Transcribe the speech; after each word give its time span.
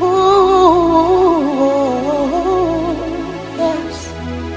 Ooh, 0.00 0.06
yes. 3.58 3.96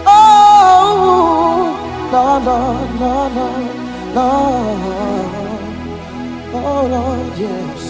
Oh, 0.05 1.73
Lord, 2.13 2.43
Lord, 2.45 2.89
Lord, 3.01 3.33
Lord, 3.33 3.67
Lord. 4.15 5.31
Oh, 6.53 6.83
Lord, 6.95 7.29
yes. 7.39 7.83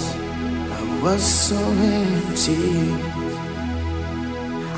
I 0.72 0.82
was 1.04 1.22
so 1.22 1.60
empty. 1.60 2.96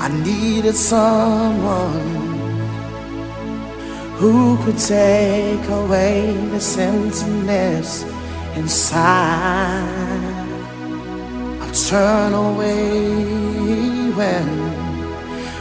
I 0.04 0.08
needed 0.24 0.74
someone 0.74 2.10
who 4.18 4.56
could 4.64 4.78
take 4.78 5.68
away 5.68 6.34
the 6.50 6.60
emptiness 6.80 8.04
inside. 8.56 10.05
Turn 11.84 12.32
away 12.32 14.10
when 14.16 14.48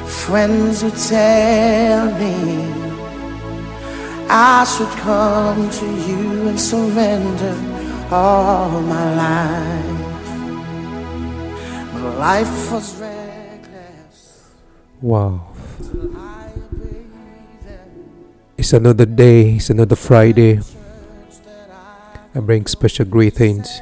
friends 0.08 0.82
would 0.82 0.96
tell 0.96 2.05
me 2.18 2.72
I 4.30 4.64
should 4.64 4.90
come 5.04 5.70
to 5.70 5.86
you 5.86 6.48
and 6.48 6.60
surrender 6.60 7.54
all 8.10 8.82
my 8.82 9.16
life. 9.16 10.32
But 11.94 12.18
life 12.18 12.72
was 12.72 12.96
reckless. 12.96 14.52
Wow. 15.02 15.54
I 16.16 16.48
obeyed 16.55 17.12
them. 17.62 17.90
It's 18.58 18.72
another 18.72 19.05
day, 19.05 19.58
it's 19.58 19.70
another 19.70 19.98
Friday. 19.98 20.62
I 22.34 22.40
bring 22.40 22.66
special 22.68 23.05
greetings 23.05 23.82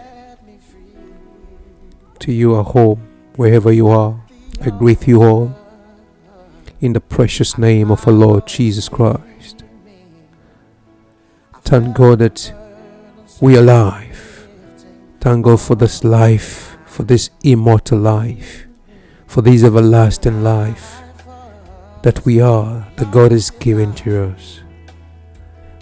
to 2.23 2.31
you 2.31 2.57
at 2.57 2.67
home, 2.67 3.05
wherever 3.35 3.69
you 3.71 3.89
are. 3.89 4.17
I 4.61 4.69
greet 4.69 5.07
you 5.07 5.21
all 5.21 5.53
in 6.79 6.93
the 6.93 7.01
precious 7.01 7.57
name 7.57 7.91
of 7.91 8.07
our 8.07 8.13
Lord 8.13 8.47
Jesus 8.47 8.87
Christ. 8.87 9.65
Thank 11.63 11.95
God 11.97 12.19
that 12.19 12.53
we 13.41 13.57
are 13.57 13.59
alive. 13.59 14.47
Thank 15.19 15.43
God 15.43 15.59
for 15.59 15.75
this 15.75 16.05
life, 16.05 16.77
for 16.85 17.03
this 17.03 17.29
immortal 17.43 17.99
life, 17.99 18.67
for 19.27 19.41
this 19.41 19.63
everlasting 19.63 20.43
life 20.43 21.01
that 22.03 22.25
we 22.25 22.39
are, 22.39 22.87
that 22.95 23.11
God 23.11 23.31
has 23.33 23.49
given 23.49 23.93
to 23.95 24.31
us. 24.31 24.61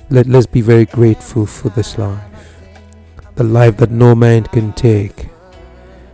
Let, 0.10 0.26
let's 0.26 0.48
be 0.48 0.62
very 0.62 0.86
grateful 0.86 1.46
for 1.46 1.70
this 1.70 2.00
life. 2.00 2.58
The 3.36 3.44
life 3.44 3.78
that 3.78 3.92
no 3.92 4.16
man 4.16 4.46
can 4.46 4.74
take. 4.74 5.31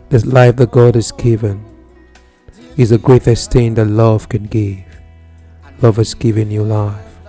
This 0.09 0.25
life 0.25 0.55
that 0.55 0.71
God 0.71 0.95
has 0.95 1.11
given 1.11 1.65
is 2.77 2.91
the 2.91 2.97
greatest 2.97 3.51
thing 3.51 3.73
that 3.73 3.85
love 3.85 4.29
can 4.29 4.45
give. 4.45 4.85
Love 5.81 5.97
has 5.97 6.13
given 6.13 6.49
you 6.49 6.63
life. 6.63 7.19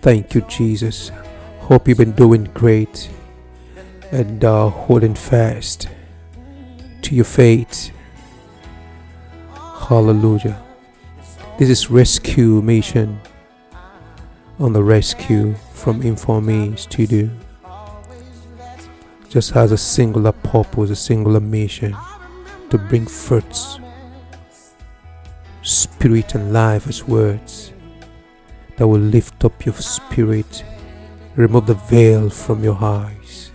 Thank 0.00 0.34
you, 0.34 0.42
Jesus. 0.42 1.10
Hope 1.58 1.88
you've 1.88 1.98
been 1.98 2.12
doing 2.12 2.44
great 2.54 3.10
and 4.12 4.44
uh, 4.44 4.68
holding 4.68 5.16
fast 5.16 5.88
to 7.02 7.16
your 7.16 7.24
faith. 7.24 7.90
Hallelujah. 9.88 10.62
This 11.58 11.68
is 11.68 11.90
Rescue 11.90 12.62
Mission 12.62 13.20
on 14.60 14.72
the 14.72 14.84
rescue 14.84 15.54
from 15.72 16.02
Informe 16.02 16.76
Studio. 16.76 17.28
Just 19.28 19.50
has 19.50 19.72
a 19.72 19.76
singular 19.76 20.32
purpose, 20.32 20.90
a 20.90 20.96
singular 20.96 21.40
mission 21.40 21.94
to 22.70 22.78
bring 22.78 23.06
fruits, 23.06 23.78
spirit, 25.62 26.34
and 26.34 26.52
life 26.52 26.88
as 26.88 27.04
words 27.04 27.72
that 28.76 28.86
will 28.86 29.00
lift 29.00 29.44
up 29.44 29.64
your 29.64 29.74
spirit, 29.74 30.64
remove 31.34 31.66
the 31.66 31.74
veil 31.74 32.30
from 32.30 32.62
your 32.62 32.82
eyes, 32.82 33.50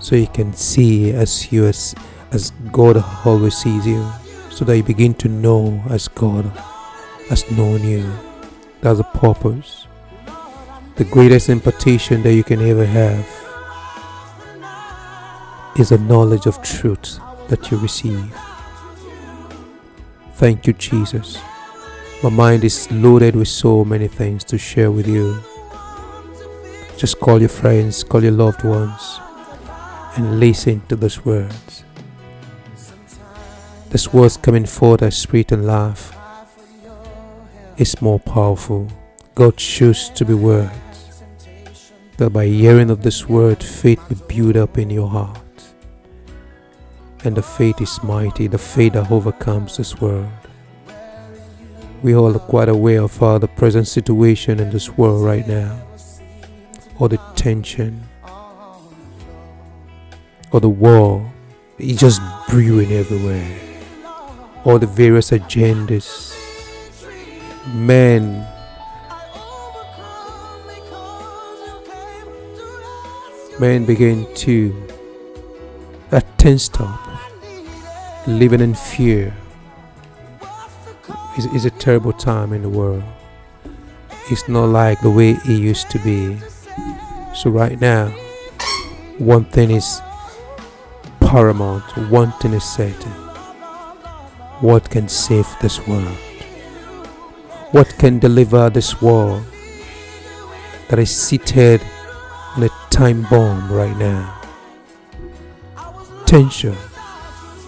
so 0.00 0.16
you 0.16 0.26
can 0.26 0.52
see 0.52 1.12
as 1.12 1.52
you 1.52 1.66
as, 1.66 1.94
as 2.32 2.50
God 2.72 3.02
always 3.24 3.56
sees 3.56 3.86
you, 3.86 4.06
so 4.50 4.64
that 4.64 4.76
you 4.76 4.82
begin 4.82 5.14
to 5.14 5.28
know 5.28 5.82
as 5.88 6.08
God 6.08 6.46
has 7.28 7.48
known 7.52 7.82
you. 7.84 8.10
That's 8.80 8.98
the 8.98 9.04
purpose. 9.04 9.86
The 10.96 11.04
greatest 11.04 11.48
impartation 11.48 12.22
that 12.22 12.34
you 12.34 12.44
can 12.44 12.60
ever 12.60 12.84
have 12.84 13.26
is 15.76 15.92
a 15.92 15.98
knowledge 15.98 16.46
of 16.46 16.62
truth 16.62 17.18
that 17.48 17.70
you 17.70 17.78
receive. 17.78 18.34
Thank 20.34 20.66
you, 20.66 20.72
Jesus. 20.72 21.38
My 22.22 22.30
mind 22.30 22.64
is 22.64 22.90
loaded 22.90 23.36
with 23.36 23.48
so 23.48 23.84
many 23.84 24.08
things 24.08 24.44
to 24.44 24.58
share 24.58 24.90
with 24.90 25.06
you. 25.06 25.42
Just 26.96 27.18
call 27.20 27.40
your 27.40 27.48
friends, 27.48 28.04
call 28.04 28.22
your 28.22 28.32
loved 28.32 28.62
ones, 28.62 29.20
and 30.16 30.38
listen 30.38 30.82
to 30.88 30.96
those 30.96 31.24
words. 31.24 31.84
This 33.88 34.12
words 34.12 34.36
coming 34.36 34.66
forth 34.66 35.02
as 35.02 35.16
spirit 35.16 35.52
and 35.52 35.66
life 35.66 36.14
is 37.76 38.00
more 38.02 38.20
powerful. 38.20 38.88
God 39.34 39.56
chose 39.56 40.10
to 40.10 40.24
be 40.24 40.34
words. 40.34 40.70
That 42.18 42.30
by 42.30 42.46
hearing 42.46 42.90
of 42.90 43.02
this 43.02 43.28
word, 43.28 43.62
faith 43.62 44.00
be 44.08 44.14
built 44.28 44.56
up 44.56 44.76
in 44.76 44.90
your 44.90 45.08
heart. 45.08 45.38
And 47.22 47.36
the 47.36 47.42
faith 47.42 47.80
is 47.80 48.02
mighty, 48.02 48.46
the 48.46 48.58
faith 48.58 48.94
that 48.94 49.10
overcomes 49.10 49.76
this 49.76 50.00
world. 50.00 50.30
We 52.02 52.14
all 52.14 52.34
are 52.34 52.38
quite 52.38 52.70
aware 52.70 53.02
of 53.02 53.22
uh, 53.22 53.38
the 53.38 53.48
present 53.48 53.86
situation 53.88 54.58
in 54.58 54.70
this 54.70 54.88
world 54.96 55.22
right 55.22 55.46
now, 55.46 55.78
or 56.98 57.10
the 57.10 57.18
tension, 57.36 58.02
or 60.50 60.60
the 60.60 60.70
war. 60.70 61.30
It's 61.78 62.00
just 62.00 62.22
brewing 62.48 62.92
everywhere, 62.92 63.58
or 64.64 64.78
the 64.78 64.86
various 64.86 65.30
agendas. 65.30 66.34
Men 67.74 68.46
men 73.60 73.84
begin 73.84 74.26
to 74.34 74.74
at 76.12 76.38
tensed 76.38 76.80
up, 76.80 76.98
living 78.26 78.60
in 78.60 78.74
fear. 78.74 79.34
Is 81.38 81.46
is 81.46 81.64
a 81.64 81.70
terrible 81.70 82.12
time 82.12 82.52
in 82.52 82.62
the 82.62 82.68
world. 82.68 83.02
It's 84.30 84.48
not 84.48 84.66
like 84.66 85.00
the 85.00 85.10
way 85.10 85.30
it 85.30 85.46
used 85.48 85.90
to 85.90 85.98
be. 86.00 86.38
So 87.34 87.50
right 87.50 87.80
now, 87.80 88.08
one 89.18 89.44
thing 89.44 89.70
is 89.70 90.00
paramount. 91.20 91.84
One 92.10 92.32
thing 92.32 92.52
is 92.52 92.64
certain. 92.64 93.12
What 94.60 94.90
can 94.90 95.08
save 95.08 95.48
this 95.60 95.86
world? 95.86 96.16
What 97.72 97.88
can 97.98 98.18
deliver 98.18 98.68
this 98.68 99.00
world 99.00 99.44
that 100.88 100.98
is 100.98 101.10
seated 101.10 101.80
on 102.56 102.64
a 102.64 102.68
time 102.90 103.22
bomb 103.30 103.72
right 103.72 103.96
now? 103.96 104.36
Tension 106.26 106.76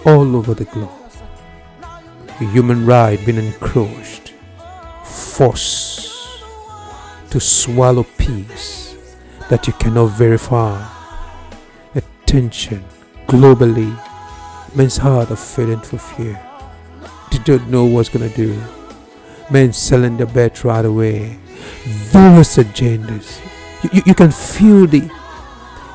all 0.04 0.36
over 0.36 0.54
the 0.54 0.64
globe. 0.64 0.90
The 2.38 2.46
human 2.46 2.86
right 2.86 3.24
being 3.24 3.38
encroached, 3.38 4.34
forced 5.04 6.42
to 7.30 7.40
swallow 7.40 8.04
peace 8.18 8.96
that 9.48 9.66
you 9.66 9.72
cannot 9.74 10.06
verify. 10.06 10.84
Attention 11.94 12.84
globally, 13.26 13.96
men's 14.74 14.96
heart 14.96 15.30
are 15.30 15.36
failing 15.36 15.80
for 15.80 15.98
fear. 15.98 16.40
They 17.30 17.38
don't 17.38 17.68
know 17.68 17.84
what's 17.84 18.08
gonna 18.08 18.28
do. 18.28 18.60
Men 19.50 19.72
selling 19.72 20.16
their 20.16 20.26
bet 20.26 20.64
right 20.64 20.84
away. 20.84 21.38
Various 21.84 22.56
agendas. 22.56 23.40
You, 23.82 23.90
you, 23.92 24.02
you 24.06 24.14
can 24.14 24.30
feel 24.30 24.86
the 24.86 25.00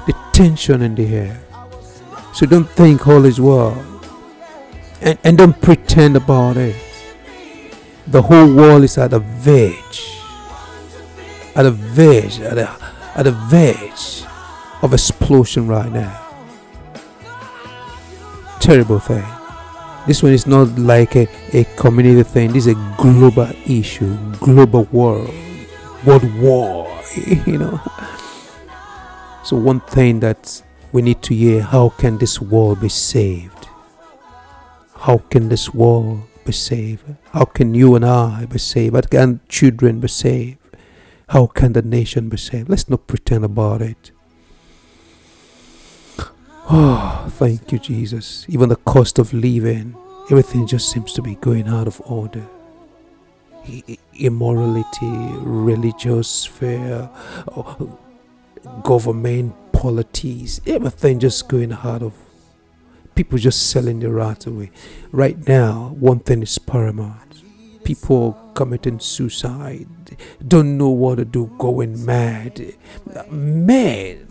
the 0.06 0.14
tension 0.32 0.82
in 0.82 0.96
the 0.96 1.08
air. 1.14 1.42
So 2.34 2.46
don't 2.46 2.70
think 2.70 3.08
all 3.08 3.26
is 3.26 3.42
well. 3.42 3.97
And, 5.02 5.18
and 5.24 5.38
don't 5.38 5.62
pretend 5.62 6.16
about 6.16 6.58
it. 6.58 6.76
The 8.08 8.22
whole 8.22 8.54
world 8.54 8.84
is 8.84 8.98
at 8.98 9.14
a 9.14 9.20
verge. 9.20 10.22
At 11.56 11.66
a 11.66 11.72
verge, 11.72 12.40
at 12.40 12.58
a, 12.58 12.70
at 13.16 13.24
the 13.24 13.32
verge 13.32 14.24
of 14.82 14.94
explosion 14.94 15.68
right 15.68 15.92
now. 15.92 16.24
Terrible 18.60 19.00
thing. 19.00 19.26
This 20.08 20.24
one 20.24 20.32
is 20.32 20.48
not 20.48 20.80
like 20.80 21.18
a, 21.18 21.28
a 21.52 21.66
community 21.76 22.24
thing. 22.24 22.54
This 22.54 22.68
is 22.68 22.76
a 22.76 22.96
global 22.98 23.50
issue, 23.66 24.16
global 24.40 24.84
world, 24.86 25.34
world 26.06 26.34
war, 26.36 26.88
you 27.46 27.58
know. 27.58 27.82
So 29.44 29.58
one 29.58 29.82
thing 29.82 30.22
that 30.22 30.62
we 30.94 31.02
need 31.02 31.22
to 31.24 31.36
hear 31.36 31.62
how 31.62 31.90
can 31.90 32.18
this 32.18 32.40
world 32.40 32.80
be 32.80 32.90
saved? 32.90 33.67
How 35.08 35.20
can 35.20 35.48
this 35.48 35.74
world 35.74 36.24
be 36.44 36.52
saved? 36.52 37.06
How 37.32 37.46
can 37.46 37.74
you 37.74 37.96
and 37.96 38.04
I 38.04 38.46
be 38.46 38.60
saved? 38.60 38.94
How 38.94 39.00
can 39.00 39.40
children 39.48 40.02
be 40.02 40.10
saved? 40.10 40.58
How 41.30 41.46
can 41.48 41.72
the 41.72 41.82
nation 41.82 42.28
be 42.28 42.36
saved? 42.36 42.68
Let's 42.68 42.90
not 42.90 43.08
pretend 43.08 43.46
about 43.46 43.82
it. 43.82 44.12
Oh, 46.70 47.26
thank 47.40 47.72
you, 47.72 47.80
Jesus. 47.80 48.46
Even 48.50 48.68
the 48.68 48.76
cost 48.76 49.18
of 49.18 49.32
living, 49.32 49.96
everything 50.30 50.68
just 50.68 50.92
seems 50.92 51.14
to 51.14 51.22
be 51.22 51.36
going 51.36 51.70
out 51.70 51.88
of 51.88 52.02
order. 52.04 52.46
Immorality, 54.14 55.16
religious 55.40 56.28
sphere, 56.28 57.10
oh, 57.56 57.98
government 58.84 59.56
politics, 59.72 60.60
everything 60.68 61.20
just 61.20 61.48
going 61.48 61.72
out 61.72 62.02
of 62.02 62.14
people 63.18 63.40
just 63.40 63.72
selling 63.72 64.00
their 64.00 64.12
rat 64.12 64.46
away. 64.46 64.70
Right 65.12 65.48
now, 65.48 65.96
one 66.00 66.20
thing 66.20 66.44
is 66.44 66.60
paramount. 66.60 67.42
People 67.84 68.38
committing 68.54 69.00
suicide, 69.00 69.88
don't 70.48 70.78
know 70.78 70.90
what 70.90 71.16
to 71.16 71.26
do, 71.26 71.52
going 71.58 72.06
mad. 72.06 72.76
Mad. 73.32 74.28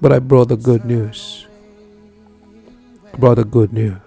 but 0.00 0.12
I 0.12 0.20
brought 0.20 0.48
the 0.48 0.56
good 0.56 0.84
news. 0.84 1.46
Brought 3.18 3.36
the 3.36 3.44
good 3.44 3.72
news. 3.72 3.98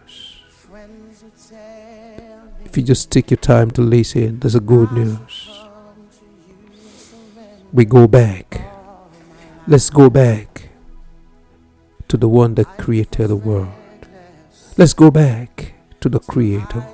If 2.64 2.78
you 2.78 2.84
just 2.84 3.12
take 3.12 3.32
your 3.32 3.38
time 3.38 3.70
to 3.72 3.82
listen, 3.82 4.40
there's 4.40 4.56
a 4.56 4.62
good 4.62 4.94
news. 4.94 5.50
We 7.74 7.84
go 7.84 8.08
back. 8.08 8.62
Let's 9.68 9.90
go 9.90 10.10
back 10.10 10.69
to 12.10 12.18
the 12.18 12.28
one 12.28 12.56
that 12.56 12.78
created 12.78 13.30
the 13.30 13.36
world. 13.36 13.72
Let's 14.78 14.94
go 14.94 15.10
back 15.12 15.74
to 16.02 16.10
the 16.10 16.20
creator. 16.20 16.86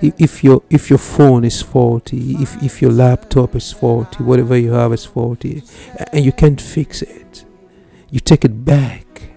If 0.00 0.44
your 0.44 0.62
if 0.70 0.90
your 0.90 1.00
phone 1.00 1.44
is 1.44 1.60
faulty, 1.60 2.36
if, 2.36 2.62
if 2.62 2.80
your 2.80 2.92
laptop 2.92 3.56
is 3.56 3.72
faulty, 3.72 4.22
whatever 4.22 4.56
you 4.56 4.72
have 4.72 4.92
is 4.92 5.04
faulty, 5.04 5.64
and 6.12 6.24
you 6.24 6.30
can't 6.30 6.60
fix 6.60 7.02
it, 7.02 7.44
you 8.08 8.20
take 8.20 8.44
it 8.44 8.64
back 8.64 9.30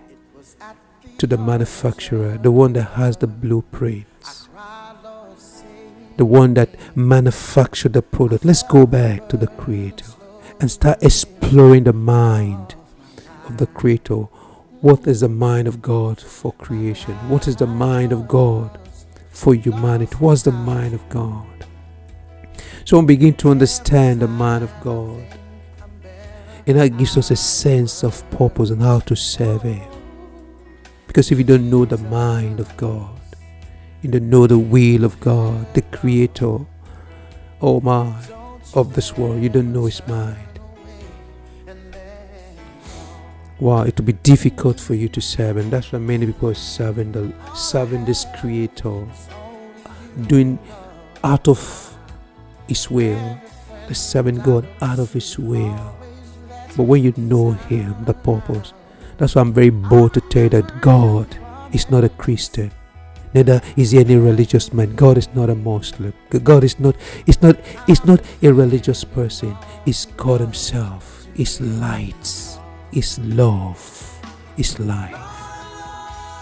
to 1.17 1.25
the 1.25 1.37
manufacturer, 1.37 2.37
the 2.37 2.51
one 2.51 2.73
that 2.73 2.91
has 2.91 3.17
the 3.17 3.27
blueprints, 3.27 4.49
the 6.17 6.25
one 6.25 6.53
that 6.53 6.69
manufactured 6.95 7.93
the 7.93 8.03
product. 8.03 8.45
Let's 8.45 8.61
go 8.61 8.85
back 8.85 9.29
to 9.29 9.37
the 9.37 9.47
creator 9.47 10.05
and 10.59 10.69
start 10.69 11.01
exploring 11.01 11.85
the 11.85 11.93
mind 11.93 12.75
of 13.47 13.57
the 13.57 13.65
creator 13.65 14.27
what 14.81 15.05
is 15.05 15.19
the 15.19 15.29
mind 15.29 15.67
of 15.67 15.79
God 15.79 16.19
for 16.19 16.51
creation? 16.53 17.13
What 17.29 17.47
is 17.47 17.55
the 17.55 17.67
mind 17.67 18.11
of 18.11 18.27
God 18.27 18.79
for 19.29 19.53
humanity? 19.53 20.15
What's 20.15 20.41
the 20.41 20.51
mind 20.51 20.95
of 20.95 21.07
God? 21.07 21.45
So 22.83 22.99
we 22.99 23.05
begin 23.05 23.35
to 23.35 23.51
understand 23.51 24.21
the 24.21 24.27
mind 24.27 24.63
of 24.63 24.71
God. 24.81 25.23
And 26.65 26.79
that 26.79 26.97
gives 26.97 27.15
us 27.15 27.29
a 27.29 27.35
sense 27.35 28.03
of 28.03 28.27
purpose 28.31 28.71
and 28.71 28.81
how 28.81 29.01
to 29.01 29.15
serve 29.15 29.61
Him. 29.61 29.87
Because 31.05 31.31
if 31.31 31.37
you 31.37 31.43
don't 31.43 31.69
know 31.69 31.85
the 31.85 31.97
mind 31.97 32.59
of 32.59 32.75
God, 32.75 33.19
you 34.01 34.09
don't 34.09 34.31
know 34.31 34.47
the 34.47 34.57
will 34.57 35.03
of 35.03 35.19
God, 35.19 35.71
the 35.75 35.83
Creator, 35.83 36.57
oh 37.61 37.81
my, 37.81 38.15
of 38.73 38.95
this 38.95 39.15
world, 39.15 39.43
you 39.43 39.49
don't 39.49 39.71
know 39.71 39.85
His 39.85 40.01
mind. 40.07 40.50
Wow 43.61 43.83
it 43.83 43.97
will 43.97 44.05
be 44.05 44.13
difficult 44.23 44.79
for 44.79 44.95
you 44.95 45.07
to 45.07 45.21
serve 45.21 45.55
and 45.55 45.71
that's 45.71 45.91
why 45.93 45.99
many 45.99 46.25
people 46.25 46.49
are 46.49 46.53
serving 46.53 47.11
the 47.13 47.31
serving 47.55 48.03
this 48.03 48.25
creator 48.39 49.07
doing 50.27 50.59
out 51.23 51.47
of 51.47 51.97
his 52.67 52.89
will. 52.89 53.39
The 53.87 53.95
serving 53.95 54.39
god 54.39 54.67
out 54.81 54.99
of 54.99 55.13
his 55.13 55.37
will. 55.37 55.95
But 56.75 56.83
when 56.83 57.03
you 57.03 57.13
know 57.17 57.51
him 57.51 57.95
the 58.05 58.13
purpose 58.13 58.73
that's 59.21 59.35
why 59.35 59.41
i'm 59.41 59.53
very 59.53 59.69
bold 59.69 60.13
to 60.15 60.21
tell 60.21 60.43
you 60.43 60.49
that 60.49 60.81
god 60.81 61.27
is 61.73 61.91
not 61.91 62.03
a 62.03 62.09
christian 62.09 62.71
neither 63.35 63.61
is 63.77 63.91
he 63.91 63.99
any 63.99 64.15
religious 64.15 64.73
man. 64.73 64.95
God 64.95 65.17
is 65.17 65.29
not 65.35 65.49
a 65.49 65.55
muslim. 65.55 66.13
God 66.43 66.63
is 66.63 66.79
not 66.79 66.95
is 67.27 67.41
not 67.41 67.55
is 67.87 68.03
not 68.03 68.21
a 68.41 68.51
religious 68.51 69.03
person. 69.03 69.55
It's 69.85 70.05
god 70.17 70.41
himself. 70.41 71.27
It's 71.35 71.61
light 71.61 72.50
is 72.93 73.19
love, 73.19 73.79
is 74.57 74.79
life, 74.79 75.15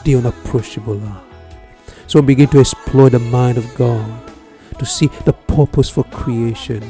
the 0.04 0.16
unapproachable 0.16 0.96
light. 0.96 1.24
So 2.07 2.22
begin 2.22 2.48
to 2.50 2.60
explore 2.62 3.10
the 3.10 3.19
mind 3.19 3.57
of 3.57 3.75
God 3.75 4.31
to 4.80 4.86
see 4.86 5.07
the 5.25 5.34
purpose 5.34 5.90
for 5.90 6.04
creation. 6.06 6.84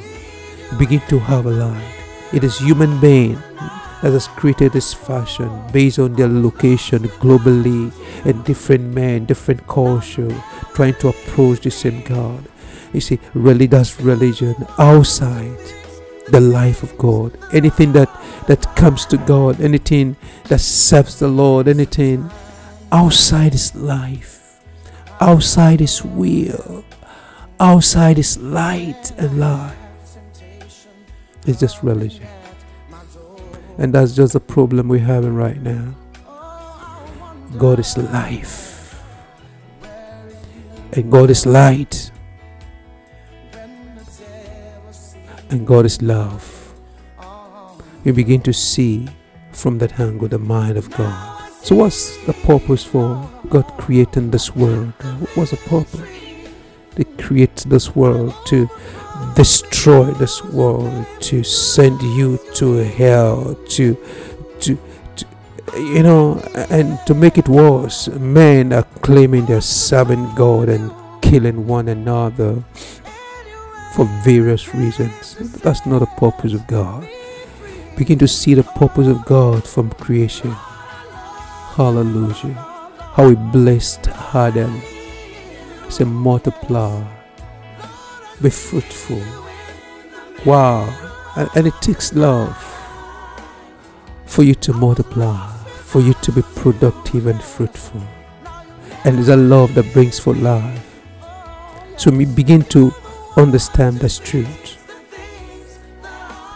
Begin 0.78 1.02
to 1.10 1.20
have 1.20 1.46
a 1.46 1.52
life. 1.52 2.34
It 2.34 2.44
is 2.44 2.60
human 2.60 3.00
being 3.02 3.42
that 4.02 4.14
has 4.14 4.28
created 4.28 4.72
this 4.72 4.94
fashion 4.94 5.50
based 5.74 6.00
on 6.00 6.14
their 6.14 6.30
location 6.30 7.04
globally 7.20 7.92
and 8.26 8.46
different 8.46 8.94
men, 8.94 9.26
different 9.26 9.66
culture, 9.68 10.34
trying 10.74 10.94
to 10.96 11.10
approach 11.10 11.62
the 11.62 11.72
same 11.72 12.02
God. 12.04 12.48
You 12.94 13.02
see, 13.02 13.20
really 13.34 13.68
that's 13.68 14.00
religion 14.00 14.56
outside 14.78 15.58
the 16.31 16.40
life 16.40 16.84
of 16.84 16.98
God. 16.98 17.38
Anything 17.54 17.92
that 17.94 18.10
that 18.48 18.76
comes 18.76 19.06
to 19.08 19.18
God, 19.18 19.62
anything 19.62 20.16
that 20.46 20.60
serves 20.60 21.20
the 21.20 21.28
Lord, 21.28 21.68
anything 21.68 22.30
outside 22.92 23.54
His 23.54 23.76
life, 23.76 24.60
outside 25.22 25.80
His 25.80 26.04
will, 26.04 26.84
outside 27.60 28.18
His 28.18 28.38
light 28.38 29.12
and 29.18 29.40
life. 29.40 29.76
It's 31.46 31.60
just 31.60 31.84
religion. 31.84 32.26
And 33.78 33.94
that's 33.94 34.14
just 34.14 34.34
the 34.34 34.40
problem 34.40 34.90
we're 34.90 35.00
having 35.00 35.36
right 35.36 35.62
now. 35.62 35.96
God 37.58 37.80
is 37.80 37.98
life. 37.98 39.02
And 40.94 41.12
God 41.12 41.30
is 41.30 41.46
light. 41.46 42.09
And 45.50 45.66
God 45.66 45.86
is 45.86 46.01
love. 46.01 46.74
We 48.04 48.12
begin 48.12 48.42
to 48.44 48.54
see 48.54 49.07
from 49.52 49.78
that 49.80 50.00
angle 50.00 50.28
the 50.28 50.40
mind 50.40 50.78
of 50.78 50.90
God. 50.92 51.42
So, 51.62 51.76
what's 51.76 52.18
the 52.26 52.33
purpose 52.33 52.83
for 52.83 53.30
God 53.50 53.66
creating 53.78 54.31
this 54.31 54.56
world? 54.56 54.94
What 55.19 55.38
was 55.38 55.52
the 55.52 55.57
purpose? 55.57 56.09
To 56.95 57.04
create 57.21 57.56
this 57.68 57.95
world, 57.95 58.33
to 58.47 58.69
destroy 59.35 60.06
this 60.12 60.44
world, 60.44 61.06
to 61.21 61.44
send 61.44 62.02
you 62.02 62.40
to 62.56 62.78
hell, 62.83 63.56
to, 63.69 63.97
to, 64.62 64.78
to 65.16 65.26
you 65.76 66.04
know, 66.04 66.40
and 66.69 66.97
to 67.06 67.14
make 67.14 67.38
it 67.38 67.50
worse, 67.50 68.07
men 68.07 68.71
are 68.74 68.83
claiming 69.02 69.45
they're 69.45 69.62
serving 69.62 70.33
God 70.35 70.69
and 70.69 70.92
killing 71.21 71.68
one 71.68 71.90
another 71.90 72.64
for 73.94 74.06
various 74.24 74.74
reasons. 74.74 75.36
That's 75.62 75.86
not 75.86 76.00
the 76.00 76.06
purpose 76.06 76.54
of 76.54 76.66
God. 76.68 77.08
Begin 77.98 78.19
to 78.19 78.28
see 78.28 78.54
the 78.54 78.64
purpose 78.64 79.08
of 79.08 79.26
God 79.26 79.68
from 79.68 79.90
creation. 79.92 80.52
Hallelujah. 80.52 82.54
How 83.14 83.30
He 83.30 83.36
blessed 83.36 84.08
Adam. 84.34 84.81
Say, 85.90 86.04
multiply, 86.04 87.04
be 88.42 88.50
fruitful. 88.50 89.22
Wow. 90.46 90.88
And, 91.36 91.50
and 91.56 91.68
it 91.68 91.74
takes 91.81 92.14
love 92.14 92.56
for 94.26 94.44
you 94.44 94.56
to 94.56 94.74
multiply, 94.74 95.52
for 95.66 96.00
you 96.00 96.14
to 96.14 96.31
be 96.31 96.42
productive 96.56 97.28
and 97.28 97.42
fruitful. 97.42 98.02
And 99.04 99.19
it's 99.19 99.30
a 99.30 99.36
love 99.36 99.74
that 99.76 99.92
brings 99.94 100.19
forth 100.19 100.38
life. 100.38 100.86
So 101.98 102.12
we 102.12 102.26
begin 102.26 102.64
to 102.66 102.92
understand 103.40 103.98
this 103.98 104.19
truth 104.19 104.76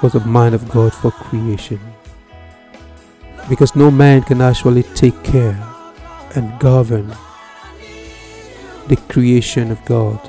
was 0.02 0.12
the 0.14 0.20
mind 0.20 0.54
of 0.54 0.70
God 0.70 0.94
for 0.94 1.12
creation. 1.12 1.80
Because 3.48 3.76
no 3.76 3.90
man 3.90 4.22
can 4.24 4.42
actually 4.42 4.84
take 4.84 5.24
care 5.24 5.58
and 6.36 6.60
govern 6.60 7.16
the 8.88 8.98
creation 9.08 9.72
of 9.72 9.84
God 9.86 10.20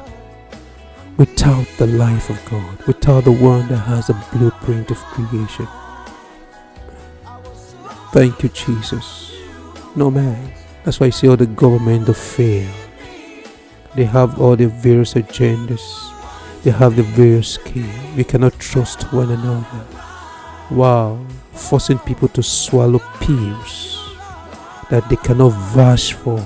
without 1.17 1.67
the 1.79 1.89
life 1.89 2.31
of 2.31 2.45
God, 2.49 2.83
without 2.87 3.25
the 3.25 3.33
one 3.33 3.67
that 3.69 3.79
has 3.79 4.11
a 4.11 4.27
blueprint 4.33 4.93
of 4.93 4.99
creation. 4.99 5.67
Thank 8.13 8.45
you, 8.45 8.49
Jesus. 8.51 9.35
No 9.97 10.09
man. 10.09 10.53
That's 10.85 11.01
why 11.01 11.07
you 11.07 11.13
see 11.13 11.29
all 11.29 11.37
the 11.37 11.47
government 11.47 12.09
of 12.09 12.17
fail. 12.17 12.73
They 13.97 14.05
have 14.05 14.41
all 14.41 14.55
the 14.55 14.67
various 14.67 15.15
agendas 15.15 16.14
they 16.65 16.71
have 16.71 16.97
the 16.97 17.03
various 17.03 17.51
schemes. 17.51 18.17
We 18.17 18.25
cannot 18.25 18.59
trust 18.59 19.13
one 19.13 19.31
another. 19.31 19.87
Wow, 20.71 21.25
forcing 21.53 21.99
people 21.99 22.29
to 22.29 22.43
swallow 22.43 23.01
pills 23.21 24.01
that 24.89 25.09
they 25.11 25.17
cannot 25.17 25.51
vouch 25.51 26.15
for. 26.15 26.43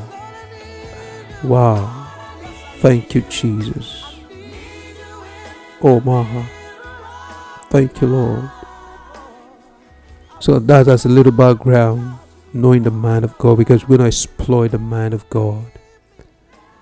Wow, 1.44 2.10
thank 2.80 3.14
you, 3.14 3.20
Jesus. 3.22 4.04
Oh, 5.80 6.00
Maha, 6.00 6.44
thank 7.70 8.00
you, 8.00 8.08
Lord. 8.08 8.50
So 10.40 10.58
that 10.58 10.88
as 10.88 11.04
a 11.04 11.08
little 11.08 11.32
background, 11.32 12.18
knowing 12.52 12.82
the 12.82 12.90
man 12.90 13.22
of 13.22 13.38
God, 13.38 13.58
because 13.58 13.84
we're 13.84 13.98
going 13.98 14.10
to 14.10 14.16
exploit 14.16 14.72
the 14.72 14.78
man 14.78 15.12
of 15.12 15.28
God. 15.30 15.70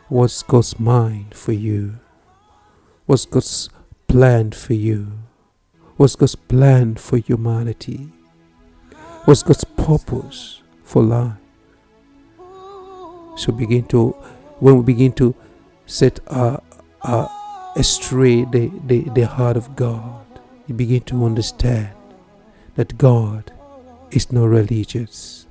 What's 0.09 0.43
God's 0.43 0.81
mind 0.81 1.35
for 1.35 1.53
you? 1.53 1.99
What's 3.07 3.25
God's 3.25 3.71
plan 4.09 4.51
for 4.51 4.75
you? 4.75 5.13
What's 5.97 6.17
God's 6.17 6.35
plan 6.35 6.97
for 6.97 7.19
humanity? 7.19 8.09
What's 9.27 9.45
God's 9.45 9.63
purpose 9.63 10.61
for 10.83 11.05
life? 11.05 11.35
So 13.37 13.53
begin 13.53 13.85
to, 13.89 14.09
when 14.59 14.79
we 14.79 14.83
begin 14.83 15.13
to 15.13 15.37
set 15.87 16.19
our, 16.27 16.61
our 17.03 17.31
astray 17.77 18.45
the, 18.45 18.73
the, 18.87 19.03
the 19.11 19.27
heart 19.27 19.57
of 19.57 19.77
God, 19.77 20.27
you 20.67 20.75
begin 20.75 21.03
to 21.03 21.25
understand 21.25 21.91
that 22.75 22.99
God 22.99 23.53
is 24.11 24.33
not 24.33 24.47
religious. 24.47 25.47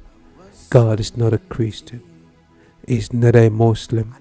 God 0.70 1.00
is 1.00 1.16
not 1.16 1.32
a 1.32 1.38
Christian. 1.38 2.04
He's 2.86 3.14
not 3.14 3.36
a 3.36 3.50
Muslim 3.50 4.14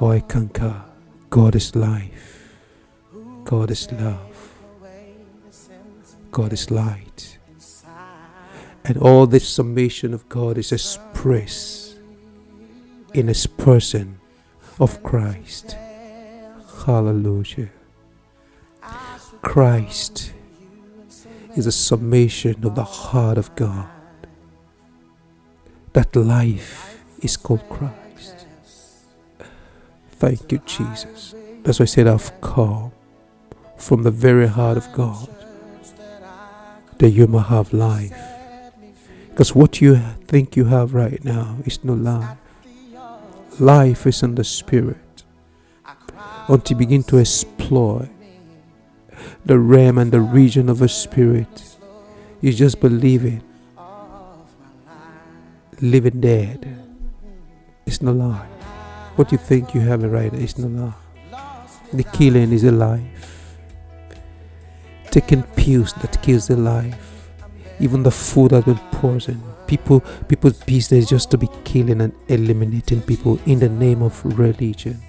or 0.00 0.16
a 0.16 0.20
Kanka. 0.20 0.85
God 1.30 1.54
is 1.54 1.74
life. 1.74 2.54
God 3.44 3.70
is 3.70 3.90
love. 3.92 4.52
God 6.30 6.52
is 6.52 6.70
light. 6.70 7.38
And 8.84 8.96
all 8.98 9.26
this 9.26 9.48
summation 9.48 10.14
of 10.14 10.28
God 10.28 10.58
is 10.58 10.70
expressed 10.70 11.96
in 13.14 13.28
His 13.28 13.46
person 13.46 14.18
of 14.78 15.02
Christ. 15.02 15.76
Hallelujah. 16.84 17.70
Christ 19.42 20.32
is 21.56 21.66
a 21.66 21.72
summation 21.72 22.64
of 22.64 22.74
the 22.74 22.84
heart 22.84 23.38
of 23.38 23.54
God. 23.56 23.88
That 25.94 26.14
life 26.14 27.02
is 27.22 27.36
called 27.36 27.68
Christ. 27.68 28.05
Thank 30.18 30.50
you, 30.50 30.58
Jesus. 30.64 31.34
That's 31.62 31.78
why 31.78 31.84
I 31.84 31.86
said 31.86 32.06
I've 32.06 32.40
come 32.40 32.92
from 33.76 34.02
the 34.02 34.10
very 34.10 34.46
heart 34.46 34.76
of 34.78 34.90
God 34.92 35.28
that 36.98 37.10
you 37.10 37.26
may 37.26 37.40
have 37.40 37.72
life. 37.72 38.16
Because 39.28 39.54
what 39.54 39.82
you 39.82 39.96
think 40.26 40.56
you 40.56 40.64
have 40.64 40.94
right 40.94 41.22
now 41.22 41.58
is 41.66 41.84
no 41.84 41.92
life. 41.92 42.38
Life 43.60 44.06
is 44.06 44.22
in 44.22 44.34
the 44.34 44.44
spirit. 44.44 44.96
Until 46.48 46.74
you 46.74 46.78
begin 46.78 47.02
to 47.04 47.18
explore 47.18 48.08
the 49.44 49.58
realm 49.58 49.98
and 49.98 50.10
the 50.10 50.20
region 50.20 50.68
of 50.68 50.78
the 50.78 50.88
spirit. 50.88 51.76
You 52.40 52.52
just 52.52 52.80
believe 52.80 53.24
it. 53.24 53.42
Living 55.82 56.20
dead. 56.20 56.66
It's 57.84 58.00
not 58.00 58.16
life. 58.16 58.55
What 59.16 59.32
you 59.32 59.38
think 59.38 59.74
you 59.74 59.80
have 59.80 60.04
a 60.04 60.08
right 60.08 60.32
is 60.34 60.58
not 60.58 60.92
life. 61.30 61.80
The 61.90 62.04
killing 62.04 62.52
is 62.52 62.64
a 62.64 62.70
life. 62.70 63.56
Taking 65.10 65.42
pills 65.42 65.94
that 65.94 66.20
kills 66.22 66.48
the 66.48 66.56
life. 66.56 67.30
Even 67.80 68.02
the 68.02 68.10
food 68.10 68.50
that 68.50 68.66
been 68.66 68.78
poisoned. 68.92 69.42
People 69.66 70.00
people's 70.28 70.62
business 70.64 71.08
just 71.08 71.30
to 71.30 71.38
be 71.38 71.48
killing 71.64 72.02
and 72.02 72.12
eliminating 72.28 73.00
people 73.00 73.40
in 73.46 73.58
the 73.58 73.70
name 73.70 74.02
of 74.02 74.22
religion. 74.38 75.00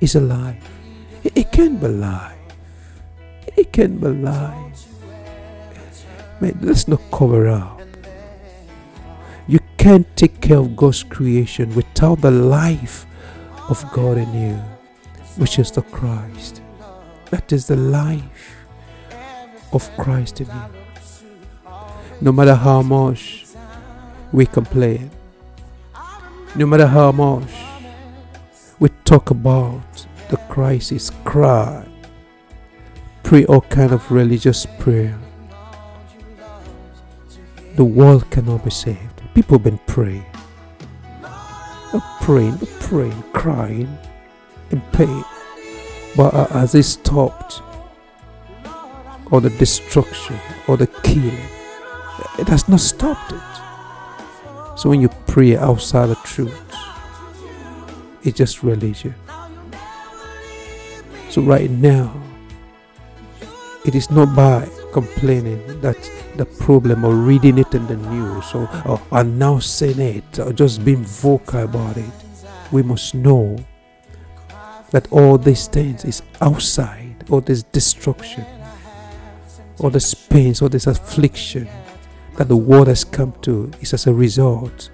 It's 0.00 0.14
a 0.14 0.20
lie. 0.20 0.60
It, 1.24 1.36
it 1.36 1.50
can't 1.50 1.80
be 1.80 1.86
a 1.86 1.88
lie. 1.88 2.38
It 3.56 3.72
can't 3.72 4.00
be 4.00 4.06
lie. 4.06 4.72
Man, 6.40 6.56
let's 6.62 6.86
not 6.86 7.00
cover 7.10 7.48
up. 7.48 7.80
You 9.48 9.58
can't 9.76 10.06
take 10.16 10.40
care 10.40 10.58
of 10.58 10.76
God's 10.76 11.02
creation 11.02 11.74
without 11.74 12.20
the 12.20 12.30
life 12.30 13.06
of 13.68 13.84
God 13.92 14.18
in 14.18 14.32
you, 14.32 14.56
which 15.36 15.58
is 15.58 15.70
the 15.70 15.82
Christ. 15.82 16.62
That 17.30 17.52
is 17.52 17.66
the 17.66 17.76
life 17.76 18.56
of 19.72 19.90
Christ 19.96 20.40
in 20.40 20.46
you. 20.46 21.72
No 22.20 22.32
matter 22.32 22.54
how 22.54 22.82
much 22.82 23.46
we 24.32 24.46
complain, 24.46 25.10
no 26.54 26.66
matter 26.66 26.86
how 26.86 27.12
much 27.12 27.50
we 28.78 28.88
talk 29.04 29.30
about 29.30 30.06
the 30.30 30.36
crisis, 30.48 31.10
cry, 31.24 31.86
pray 33.22 33.44
all 33.46 33.62
kind 33.62 33.92
of 33.92 34.10
religious 34.10 34.66
prayer. 34.78 35.18
The 37.74 37.84
world 37.84 38.30
cannot 38.30 38.64
be 38.64 38.70
saved. 38.70 39.22
People 39.34 39.58
have 39.58 39.64
been 39.64 39.80
praying. 39.86 40.24
Praying, 42.20 42.58
praying, 42.80 43.22
crying 43.32 43.98
in 44.70 44.80
pain. 44.92 45.24
But 46.16 46.34
as 46.52 46.74
it 46.74 46.84
stopped, 46.84 47.62
or 49.30 49.40
the 49.40 49.50
destruction, 49.50 50.38
or 50.66 50.76
the 50.76 50.86
killing, 50.86 51.38
it 52.38 52.48
has 52.48 52.68
not 52.68 52.80
stopped 52.80 53.32
it. 53.32 54.78
So 54.78 54.88
when 54.90 55.00
you 55.00 55.08
pray 55.26 55.56
outside 55.56 56.06
the 56.06 56.16
truth, 56.16 56.54
it's 58.22 58.36
just 58.36 58.62
religion. 58.62 59.14
So 61.30 61.42
right 61.42 61.70
now, 61.70 62.20
it 63.84 63.94
is 63.94 64.10
not 64.10 64.34
by 64.34 64.68
complaining 64.96 65.60
that 65.82 66.10
the 66.36 66.46
problem 66.46 67.04
or 67.04 67.14
reading 67.14 67.58
it 67.58 67.74
in 67.74 67.86
the 67.86 67.96
news 67.96 68.54
or, 68.54 68.66
or 68.86 68.98
announcing 69.12 70.00
it 70.00 70.38
or 70.38 70.54
just 70.54 70.82
being 70.86 71.04
vocal 71.04 71.64
about 71.64 71.98
it. 71.98 72.14
We 72.72 72.82
must 72.82 73.14
know 73.14 73.58
that 74.92 75.06
all 75.12 75.36
these 75.36 75.66
things 75.66 76.06
is 76.06 76.22
outside 76.40 77.24
all 77.28 77.42
this 77.42 77.62
destruction, 77.64 78.46
all 79.80 79.90
this 79.90 80.14
pains, 80.14 80.62
all 80.62 80.70
this 80.70 80.86
affliction 80.86 81.68
that 82.38 82.48
the 82.48 82.56
world 82.56 82.86
has 82.86 83.04
come 83.04 83.34
to 83.42 83.70
is 83.82 83.92
as 83.92 84.06
a 84.06 84.14
result 84.14 84.88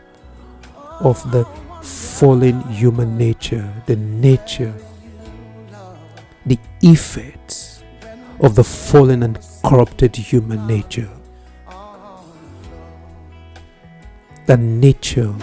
of 0.99 1.23
the 1.31 1.45
fallen 1.83 2.61
human 2.63 3.17
nature, 3.17 3.73
the 3.87 3.95
nature, 3.95 4.75
the 6.45 6.59
effects 6.83 7.85
of 8.41 8.57
the 8.57 8.65
fallen 8.65 9.23
and 9.23 9.39
corrupted 9.65 10.17
human 10.17 10.67
nature. 10.67 11.09
The 14.47 14.57
nature 14.57 15.35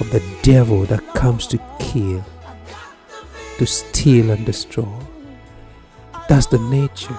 of 0.00 0.10
the 0.10 0.22
devil 0.42 0.84
that 0.86 1.02
comes 1.14 1.46
to 1.48 1.58
kill, 1.78 2.24
to 3.58 3.66
steal 3.66 4.30
and 4.30 4.44
destroy. 4.44 4.98
That's 6.28 6.46
the 6.46 6.58
nature. 6.58 7.16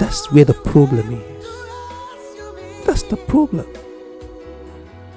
That's 0.00 0.32
where 0.32 0.44
the 0.44 0.54
problem 0.54 1.12
is. 1.12 1.46
That's 2.86 3.02
the 3.02 3.16
problem. 3.16 3.66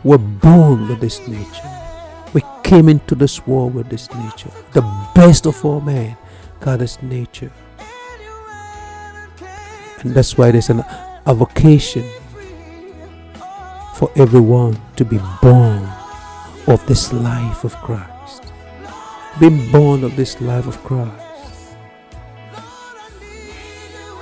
We're 0.03 0.17
born 0.17 0.88
with 0.88 1.00
this 1.00 1.25
nature. 1.27 1.70
We 2.34 2.41
came 2.63 2.89
into 2.89 3.15
this 3.15 3.48
world 3.48 3.74
with 3.74 3.89
this 3.89 4.13
nature. 4.13 4.51
The 4.74 4.82
best 5.15 5.46
of 5.46 5.63
all 5.63 5.82
men, 5.82 6.17
God's 6.60 7.01
nature. 7.01 7.51
And 10.00 10.13
that's 10.13 10.38
why 10.38 10.51
there's 10.51 10.70
an, 10.70 10.84
a 11.25 11.34
vocation 11.34 12.08
for 13.96 14.12
everyone 14.16 14.80
to 14.96 15.04
be 15.04 15.20
born 15.42 15.89
of 16.68 16.86
this 16.86 17.12
life 17.12 17.63
of 17.63 17.74
Christ. 17.77 18.54
Being 19.39 19.72
born 19.72 20.04
of 20.04 20.16
this 20.16 20.39
life 20.39 20.68
of 20.68 20.77
Christ. 20.84 21.75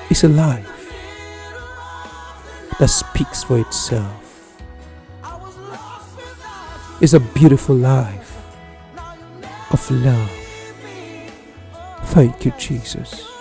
It's 0.09 0.23
a 0.23 0.29
life 0.29 0.71
that 2.79 2.89
speaks 2.89 3.43
for 3.43 3.59
itself. 3.59 4.21
It's 7.01 7.13
a 7.13 7.19
beautiful 7.19 7.75
life 7.75 8.37
of 9.71 9.91
love. 9.91 10.31
Thank 12.05 12.45
you, 12.45 12.53
Jesus 12.57 13.34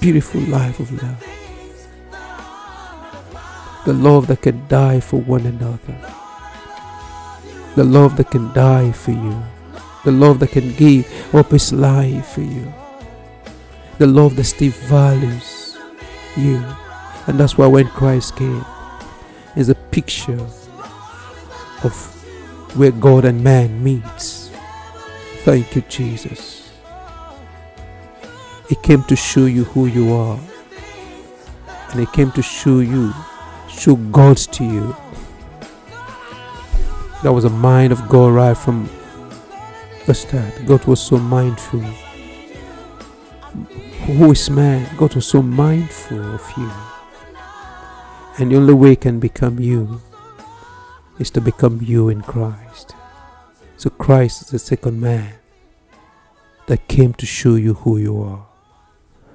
beautiful 0.00 0.40
life 0.42 0.80
of 0.80 0.90
love. 1.02 1.24
The 3.84 3.92
love 3.92 4.26
that 4.28 4.42
can 4.42 4.66
die 4.68 5.00
for 5.00 5.20
one 5.20 5.46
another. 5.46 5.96
The 7.74 7.84
love 7.84 8.16
that 8.16 8.30
can 8.30 8.52
die 8.52 8.92
for 8.92 9.12
you. 9.12 9.42
The 10.04 10.12
love 10.12 10.38
that 10.40 10.50
can 10.50 10.74
give 10.74 11.06
up 11.34 11.50
his 11.50 11.72
life 11.72 12.28
for 12.28 12.42
you. 12.42 12.72
The 13.98 14.06
love 14.06 14.36
that 14.36 14.44
still 14.44 14.72
values 14.72 15.76
you. 16.36 16.64
And 17.26 17.38
that's 17.38 17.56
why 17.56 17.66
when 17.66 17.88
Christ 17.88 18.36
came, 18.36 18.64
is 19.56 19.68
a 19.68 19.74
picture 19.74 20.40
of 21.84 21.92
where 22.76 22.92
God 22.92 23.24
and 23.24 23.42
man 23.42 23.82
meets. 23.82 24.50
Thank 25.44 25.76
you, 25.76 25.82
Jesus. 25.88 26.61
He 28.72 28.76
came 28.76 29.04
to 29.04 29.14
show 29.14 29.44
you 29.44 29.64
who 29.64 29.84
you 29.84 30.14
are. 30.14 30.40
And 31.90 32.00
he 32.00 32.06
came 32.06 32.32
to 32.32 32.40
show 32.40 32.78
you, 32.78 33.12
show 33.68 33.96
God 33.96 34.38
to 34.38 34.64
you. 34.64 34.96
That 37.22 37.34
was 37.34 37.44
a 37.44 37.50
mind 37.50 37.92
of 37.92 38.08
God 38.08 38.32
right 38.32 38.56
from 38.56 38.88
the 40.06 40.14
start. 40.14 40.54
God 40.64 40.82
was 40.86 41.02
so 41.02 41.18
mindful. 41.18 41.80
Who 44.06 44.32
is 44.32 44.48
man? 44.48 44.88
God 44.96 45.16
was 45.16 45.26
so 45.26 45.42
mindful 45.42 46.34
of 46.34 46.52
you. 46.56 46.70
And 48.38 48.52
the 48.52 48.56
only 48.56 48.72
way 48.72 48.96
can 48.96 49.20
become 49.20 49.60
you 49.60 50.00
is 51.18 51.30
to 51.32 51.42
become 51.42 51.80
you 51.82 52.08
in 52.08 52.22
Christ. 52.22 52.94
So 53.76 53.90
Christ 53.90 54.40
is 54.40 54.48
the 54.48 54.58
second 54.58 54.98
man 54.98 55.34
that 56.68 56.88
came 56.88 57.12
to 57.12 57.26
show 57.26 57.56
you 57.56 57.74
who 57.74 57.98
you 57.98 58.18
are. 58.22 58.46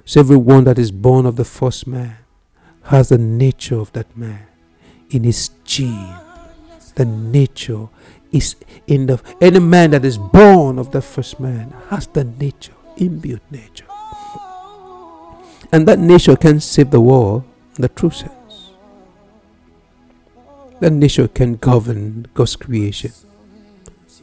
So 0.08 0.20
everyone 0.20 0.64
that 0.64 0.78
is 0.78 0.90
born 0.90 1.26
of 1.26 1.36
the 1.36 1.44
first 1.44 1.86
man 1.86 2.16
has 2.84 3.10
the 3.10 3.18
nature 3.18 3.78
of 3.78 3.92
that 3.92 4.16
man 4.16 4.46
in 5.10 5.22
his 5.22 5.50
gene. 5.64 6.14
The 6.94 7.04
nature 7.04 7.88
is 8.32 8.56
in 8.86 9.04
the 9.04 9.20
any 9.38 9.58
man 9.58 9.90
that 9.90 10.06
is 10.06 10.16
born 10.16 10.78
of 10.78 10.92
the 10.92 11.02
first 11.02 11.38
man 11.38 11.74
has 11.90 12.06
the 12.06 12.24
nature, 12.24 12.72
imbued 12.96 13.42
nature. 13.50 13.84
And 15.72 15.86
that 15.86 15.98
nature 15.98 16.36
can 16.36 16.60
save 16.60 16.90
the 16.90 17.02
world 17.02 17.44
in 17.76 17.82
the 17.82 17.90
true 17.90 18.08
sense. 18.08 18.70
That 20.80 20.94
nature 20.94 21.28
can 21.28 21.56
govern 21.56 22.28
God's 22.32 22.56
creation. 22.56 23.12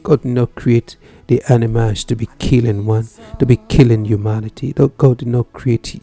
God 0.02 0.24
did 0.24 0.32
not 0.32 0.56
create 0.56 0.98
the 1.28 1.42
animals 1.50 2.04
to 2.06 2.16
be 2.16 2.28
killing 2.40 2.86
one, 2.86 3.08
to 3.40 3.46
be 3.46 3.58
killing 3.58 4.06
humanity. 4.06 4.74
God 4.74 5.18
did 5.18 5.28
not 5.28 5.52
create 5.54 6.00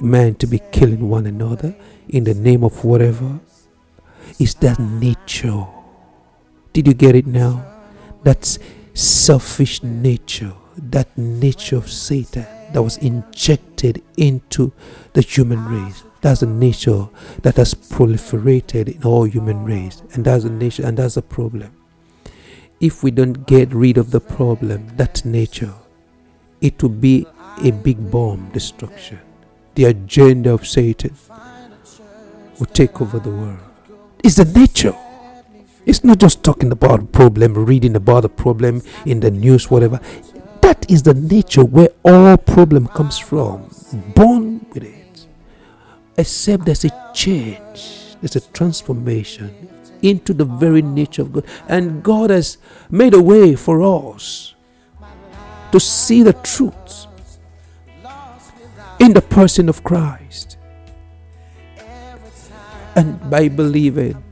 man 0.00 0.34
to 0.36 0.46
be 0.46 0.60
killing 0.70 1.08
one 1.08 1.26
another 1.26 1.74
in 2.08 2.24
the 2.24 2.34
name 2.34 2.64
of 2.64 2.84
whatever. 2.84 3.40
It's 4.38 4.54
that 4.54 4.78
nature. 4.78 5.66
Did 6.72 6.86
you 6.86 6.94
get 6.94 7.14
it 7.14 7.26
now? 7.26 7.64
That's 8.22 8.58
selfish 8.94 9.82
nature, 9.82 10.52
that 10.76 11.16
nature 11.18 11.76
of 11.76 11.90
Satan 11.90 12.46
that 12.72 12.82
was 12.82 12.96
injected 12.98 14.02
into 14.16 14.72
the 15.12 15.20
human 15.20 15.64
race. 15.66 16.04
That's 16.20 16.42
a 16.42 16.46
nature 16.46 17.08
that 17.42 17.56
has 17.56 17.74
proliferated 17.74 18.96
in 18.96 19.02
all 19.02 19.24
human 19.24 19.64
race, 19.64 20.02
and 20.12 20.24
that's 20.24 20.44
a 20.44 20.50
nature, 20.50 20.86
and 20.86 20.96
that's 20.96 21.16
a 21.16 21.22
problem. 21.22 21.72
If 22.82 23.04
we 23.04 23.12
don't 23.12 23.46
get 23.46 23.72
rid 23.72 23.96
of 23.96 24.10
the 24.10 24.18
problem, 24.18 24.88
that 24.96 25.24
nature, 25.24 25.72
it 26.60 26.82
will 26.82 26.90
be 26.90 27.26
a 27.62 27.70
big 27.70 28.10
bomb 28.10 28.50
destruction. 28.52 29.20
The 29.76 29.84
agenda 29.84 30.52
of 30.52 30.66
Satan 30.66 31.14
will 32.58 32.66
take 32.66 33.00
over 33.00 33.20
the 33.20 33.30
world. 33.30 33.60
It's 34.24 34.34
the 34.34 34.44
nature. 34.44 34.96
It's 35.86 36.02
not 36.02 36.18
just 36.18 36.42
talking 36.42 36.72
about 36.72 37.12
problem, 37.12 37.54
reading 37.54 37.94
about 37.94 38.24
a 38.24 38.28
problem 38.28 38.82
in 39.06 39.20
the 39.20 39.30
news, 39.30 39.70
whatever. 39.70 40.00
That 40.62 40.90
is 40.90 41.04
the 41.04 41.14
nature 41.14 41.64
where 41.64 41.90
all 42.04 42.36
problem 42.36 42.88
comes 42.88 43.16
from. 43.16 43.70
Born 44.16 44.66
with 44.74 44.82
it 44.82 45.26
except 46.16 46.64
there's 46.64 46.84
a 46.84 47.10
change, 47.14 48.16
there's 48.20 48.34
a 48.34 48.40
transformation 48.40 49.71
into 50.02 50.34
the 50.34 50.44
very 50.44 50.82
nature 50.82 51.22
of 51.22 51.32
God. 51.32 51.44
And 51.68 52.02
God 52.02 52.30
has 52.30 52.58
made 52.90 53.14
a 53.14 53.22
way 53.22 53.54
for 53.54 53.82
us 53.82 54.54
to 55.70 55.80
see 55.80 56.22
the 56.22 56.32
truth 56.34 57.06
in 58.98 59.12
the 59.12 59.22
person 59.22 59.68
of 59.68 59.82
Christ. 59.82 60.58
And 62.94 63.30
by 63.30 63.48
believing 63.48 64.22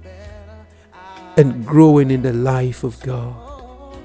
and 1.36 1.64
growing 1.64 2.10
in 2.10 2.22
the 2.22 2.32
life 2.32 2.84
of 2.84 3.00
God. 3.00 3.96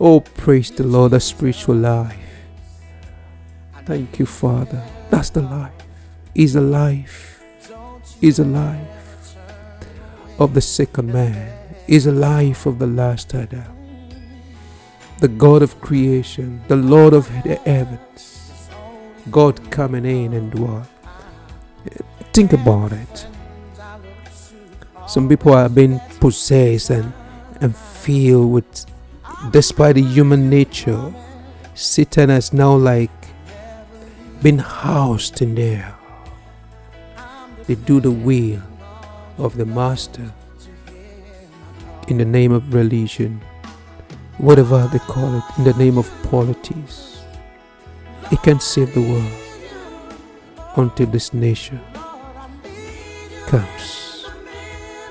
Oh, 0.00 0.20
praise 0.20 0.70
the 0.70 0.84
Lord, 0.84 1.12
the 1.12 1.20
spiritual 1.20 1.76
life. 1.76 2.16
Thank 3.84 4.18
you, 4.18 4.24
Father. 4.24 4.82
That's 5.10 5.28
the 5.30 5.42
life 5.42 5.74
is 6.34 6.56
a 6.56 6.60
life, 6.60 7.42
is 8.20 8.38
a 8.38 8.44
life 8.44 8.99
of 10.40 10.54
the 10.54 10.60
second 10.60 11.12
man, 11.12 11.52
is 11.86 12.06
a 12.06 12.12
life 12.12 12.64
of 12.64 12.78
the 12.78 12.86
last 12.86 13.34
Adam. 13.34 13.76
The 15.18 15.28
God 15.28 15.60
of 15.60 15.78
creation, 15.82 16.62
the 16.66 16.76
Lord 16.76 17.12
of 17.12 17.28
the 17.44 17.56
heavens, 17.56 18.70
God 19.30 19.70
coming 19.70 20.06
in 20.06 20.32
and 20.32 20.50
dwell. 20.50 20.88
Think 22.32 22.54
about 22.54 22.92
it. 22.92 23.26
Some 25.06 25.28
people 25.28 25.52
are 25.52 25.68
being 25.68 26.00
possessed 26.20 26.88
and, 26.88 27.12
and 27.60 27.76
feel 27.76 28.48
with, 28.48 28.86
despite 29.50 29.96
the 29.96 30.02
human 30.02 30.48
nature, 30.48 31.12
Satan 31.74 32.30
has 32.30 32.54
now 32.54 32.74
like 32.74 33.10
been 34.42 34.58
housed 34.58 35.42
in 35.42 35.54
there. 35.54 35.94
They 37.66 37.74
do 37.74 38.00
the 38.00 38.10
will 38.10 38.62
of 39.38 39.56
the 39.56 39.66
Master 39.66 40.32
in 42.08 42.18
the 42.18 42.24
name 42.24 42.52
of 42.52 42.74
religion, 42.74 43.40
whatever 44.38 44.88
they 44.92 44.98
call 44.98 45.38
it, 45.38 45.44
in 45.58 45.64
the 45.64 45.74
name 45.74 45.96
of 45.96 46.10
politics. 46.30 47.22
It 48.32 48.42
can 48.42 48.60
save 48.60 48.94
the 48.94 49.00
world 49.00 49.32
until 50.76 51.06
this 51.06 51.32
nation 51.34 51.80
comes. 53.46 54.26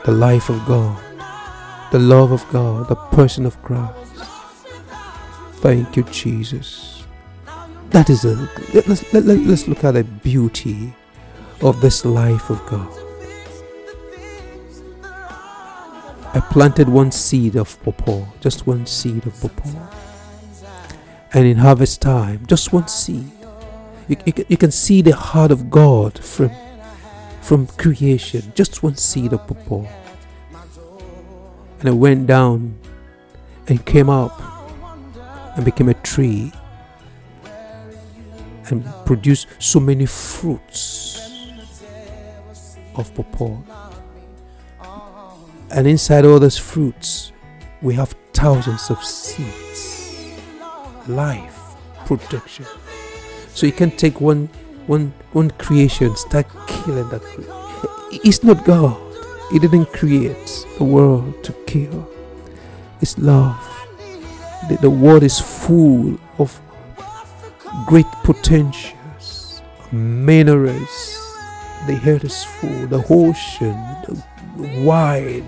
The 0.06 0.12
life 0.12 0.50
of 0.50 0.66
God, 0.66 1.00
the 1.92 2.00
love 2.00 2.32
of 2.32 2.48
God, 2.52 2.88
the 2.88 2.96
person 2.96 3.46
of 3.46 3.62
Christ. 3.62 3.96
Thank 5.62 5.98
you, 5.98 6.04
Jesus. 6.04 7.04
That 7.90 8.10
is 8.10 8.24
a 8.24 8.36
let's 8.74 9.14
let, 9.14 9.26
let, 9.26 9.40
let's 9.40 9.68
look 9.68 9.84
at 9.84 9.96
the 9.96 10.04
beauty 10.04 10.94
of 11.62 11.82
this 11.82 12.06
life 12.06 12.50
of 12.50 12.66
God. 12.68 12.99
I 16.32 16.40
planted 16.40 16.88
one 16.88 17.12
seed 17.12 17.56
of 17.56 17.82
pawpaw, 17.82 18.24
just 18.40 18.68
one 18.68 18.86
seed 18.86 19.26
of 19.26 19.34
pawpaw. 19.42 19.90
And 21.34 21.46
in 21.46 21.58
harvest 21.58 22.02
time, 22.02 22.46
just 22.46 22.72
one 22.72 22.88
seed. 22.88 23.32
You, 24.08 24.18
you, 24.26 24.34
you 24.48 24.58
can 24.58 24.70
see 24.70 25.02
the 25.02 25.16
heart 25.16 25.50
of 25.50 25.72
God 25.72 26.24
from, 26.24 26.52
from 27.42 27.66
creation, 27.66 28.52
just 28.54 28.84
one 28.84 28.96
seed 28.96 29.34
of 29.34 29.48
pawpaw. 29.48 29.88
And 31.80 31.90
it 31.90 31.94
went 31.94 32.28
down 32.28 32.78
and 33.68 33.84
came 33.84 34.10
up 34.10 34.40
and 35.56 35.66
became 35.66 35.90
a 35.90 35.96
tree 35.96 36.52
and 38.68 38.86
produced 39.06 39.48
so 39.58 39.80
many 39.80 40.06
fruits 40.06 41.20
of 42.96 43.14
pawpaw. 43.16 43.89
And 45.72 45.88
inside 45.88 46.26
all 46.26 46.40
those 46.40 46.58
fruits, 46.58 47.32
we 47.82 47.94
have 47.94 48.16
thousands 48.34 48.90
of 48.90 49.04
seeds, 49.04 50.34
life, 51.08 51.76
production. 52.06 52.66
So 53.54 53.66
you 53.66 53.72
can 53.72 53.92
take 53.92 54.20
one, 54.20 54.50
one, 54.88 55.14
one 55.34 55.52
creation, 55.52 56.16
start 56.16 56.48
killing 56.68 57.08
that. 57.10 57.22
It's 58.12 58.44
not 58.44 58.66
God. 58.66 58.98
He 59.52 59.60
didn't 59.60 59.88
create 59.94 60.66
the 60.78 60.84
world 60.84 61.44
to 61.44 61.54
kill. 61.68 62.10
It's 63.02 63.18
love. 63.18 63.60
The, 64.70 64.78
the 64.82 64.90
world 64.90 65.24
is 65.24 65.40
full 65.40 66.20
of 66.38 66.60
great 67.86 68.08
potentials, 68.24 69.62
minerals, 69.92 71.20
the 71.88 72.00
earth 72.06 72.24
is 72.24 72.44
full, 72.44 72.88
the 72.88 73.04
ocean, 73.10 73.76
the 74.04 74.84
wide, 74.84 75.44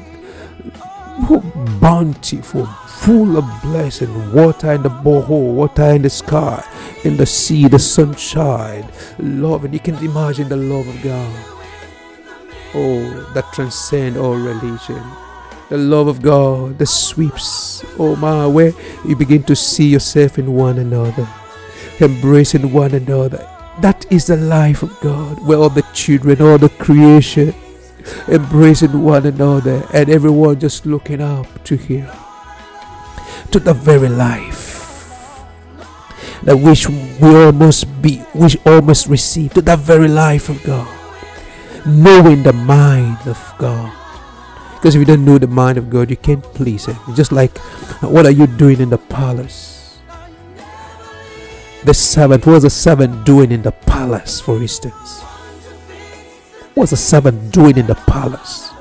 bountiful, 1.79 2.65
full 2.65 3.37
of 3.37 3.45
blessing, 3.61 4.33
water 4.33 4.73
in 4.73 4.83
the 4.83 4.89
borehole, 4.89 5.53
water 5.53 5.83
in 5.91 6.01
the 6.01 6.09
sky, 6.09 6.63
in 7.03 7.17
the 7.17 7.25
sea, 7.25 7.67
the 7.67 7.79
sunshine, 7.79 8.85
love, 9.19 9.65
and 9.65 9.73
you 9.73 9.79
can 9.79 9.95
imagine 9.95 10.49
the 10.49 10.57
love 10.57 10.87
of 10.87 11.01
God. 11.03 11.45
Oh, 12.73 13.31
that 13.33 13.51
transcend 13.53 14.17
all 14.17 14.35
religion. 14.35 15.03
The 15.69 15.77
love 15.77 16.07
of 16.07 16.21
God 16.21 16.77
that 16.79 16.87
sweeps, 16.87 17.83
oh 17.97 18.15
my, 18.15 18.45
where 18.45 18.73
you 19.05 19.15
begin 19.15 19.43
to 19.43 19.55
see 19.55 19.87
yourself 19.87 20.37
in 20.37 20.53
one 20.53 20.79
another, 20.79 21.27
embracing 21.99 22.71
one 22.71 22.93
another, 22.93 23.47
That 23.79 24.05
is 24.11 24.27
the 24.27 24.37
life 24.37 24.83
of 24.83 24.99
God, 24.99 25.39
where 25.47 25.57
all 25.57 25.69
the 25.69 25.81
children, 25.93 26.41
all 26.41 26.57
the 26.57 26.69
creation, 26.69 27.53
embracing 28.27 29.01
one 29.01 29.25
another, 29.25 29.85
and 29.93 30.09
everyone 30.09 30.59
just 30.59 30.85
looking 30.85 31.21
up 31.21 31.63
to 31.65 31.75
Him, 31.75 32.09
to 33.51 33.59
the 33.59 33.73
very 33.73 34.09
life 34.09 34.71
that 36.43 36.57
which 36.57 36.89
we 36.89 37.35
almost 37.35 38.01
be, 38.01 38.17
which 38.33 38.57
almost 38.65 39.07
receive, 39.07 39.53
to 39.53 39.61
the 39.61 39.75
very 39.75 40.07
life 40.07 40.49
of 40.49 40.61
God, 40.63 40.87
knowing 41.85 42.43
the 42.43 42.53
mind 42.53 43.17
of 43.25 43.39
God. 43.57 43.93
Because 44.75 44.95
if 44.95 44.99
you 44.99 45.05
don't 45.05 45.23
know 45.23 45.37
the 45.37 45.47
mind 45.47 45.77
of 45.77 45.89
God, 45.89 46.09
you 46.09 46.17
can't 46.17 46.43
please 46.43 46.85
Him. 46.85 46.97
Just 47.15 47.31
like, 47.31 47.55
what 48.01 48.25
are 48.25 48.31
you 48.31 48.47
doing 48.47 48.81
in 48.81 48.89
the 48.89 48.97
palace? 48.97 49.99
The 51.83 51.93
servant, 51.93 52.45
what 52.45 52.53
was 52.53 52.63
the 52.63 52.69
servant 52.69 53.25
doing 53.25 53.51
in 53.51 53.61
the 53.61 53.71
palace, 53.71 54.39
for 54.39 54.57
instance? 54.57 55.23
What 56.73 56.83
was 56.83 56.89
the 56.91 56.97
servant 56.97 57.51
doing 57.51 57.77
in 57.77 57.87
the 57.87 57.95
palace? 57.95 58.71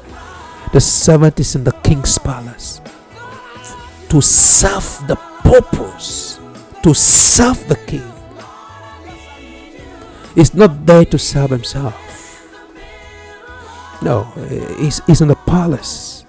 The 0.73 0.81
servant 0.81 1.41
is 1.41 1.57
in 1.57 1.65
the 1.65 1.73
king's 1.73 2.19
palace 2.19 2.81
to 4.09 4.21
serve 4.21 5.07
the 5.07 5.17
purpose, 5.43 6.39
to 6.83 6.95
serve 6.95 7.67
the 7.69 7.77
king. 7.87 8.07
He's 10.35 10.55
not 10.55 10.87
there 10.87 11.05
to 11.07 11.19
serve 11.19 11.51
himself. 11.51 11.97
No, 14.03 14.25
he's, 14.79 15.05
he's 15.07 15.21
in 15.21 15.29
the 15.29 15.37
palace. 15.37 16.25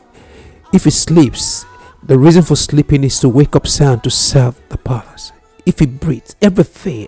If 0.73 0.85
he 0.85 0.89
sleeps, 0.89 1.65
the 2.03 2.17
reason 2.17 2.41
for 2.41 2.55
sleeping 2.55 3.03
is 3.03 3.19
to 3.19 3.29
wake 3.29 3.55
up 3.55 3.67
sound 3.67 4.03
to 4.03 4.09
serve 4.09 4.59
the 4.69 4.77
palace. 4.77 5.31
If 5.65 5.79
he 5.79 5.85
breathes, 5.85 6.35
everything. 6.41 7.07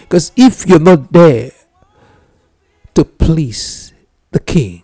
Because 0.00 0.32
if 0.36 0.66
you're 0.66 0.78
not 0.78 1.12
there 1.12 1.52
to 2.94 3.04
please 3.04 3.81
the 4.32 4.40
king, 4.40 4.82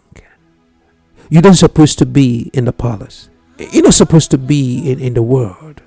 you're 1.29 1.43
not 1.43 1.57
supposed 1.57 1.99
to 1.99 2.07
be 2.07 2.51
in 2.55 2.65
the 2.65 2.73
palace. 2.73 3.29
You're 3.59 3.85
not 3.85 3.95
supposed 3.95 4.31
to 4.31 4.39
be 4.39 4.91
in, 4.91 5.01
in 5.01 5.15
the 5.15 5.23
world. 5.23 5.83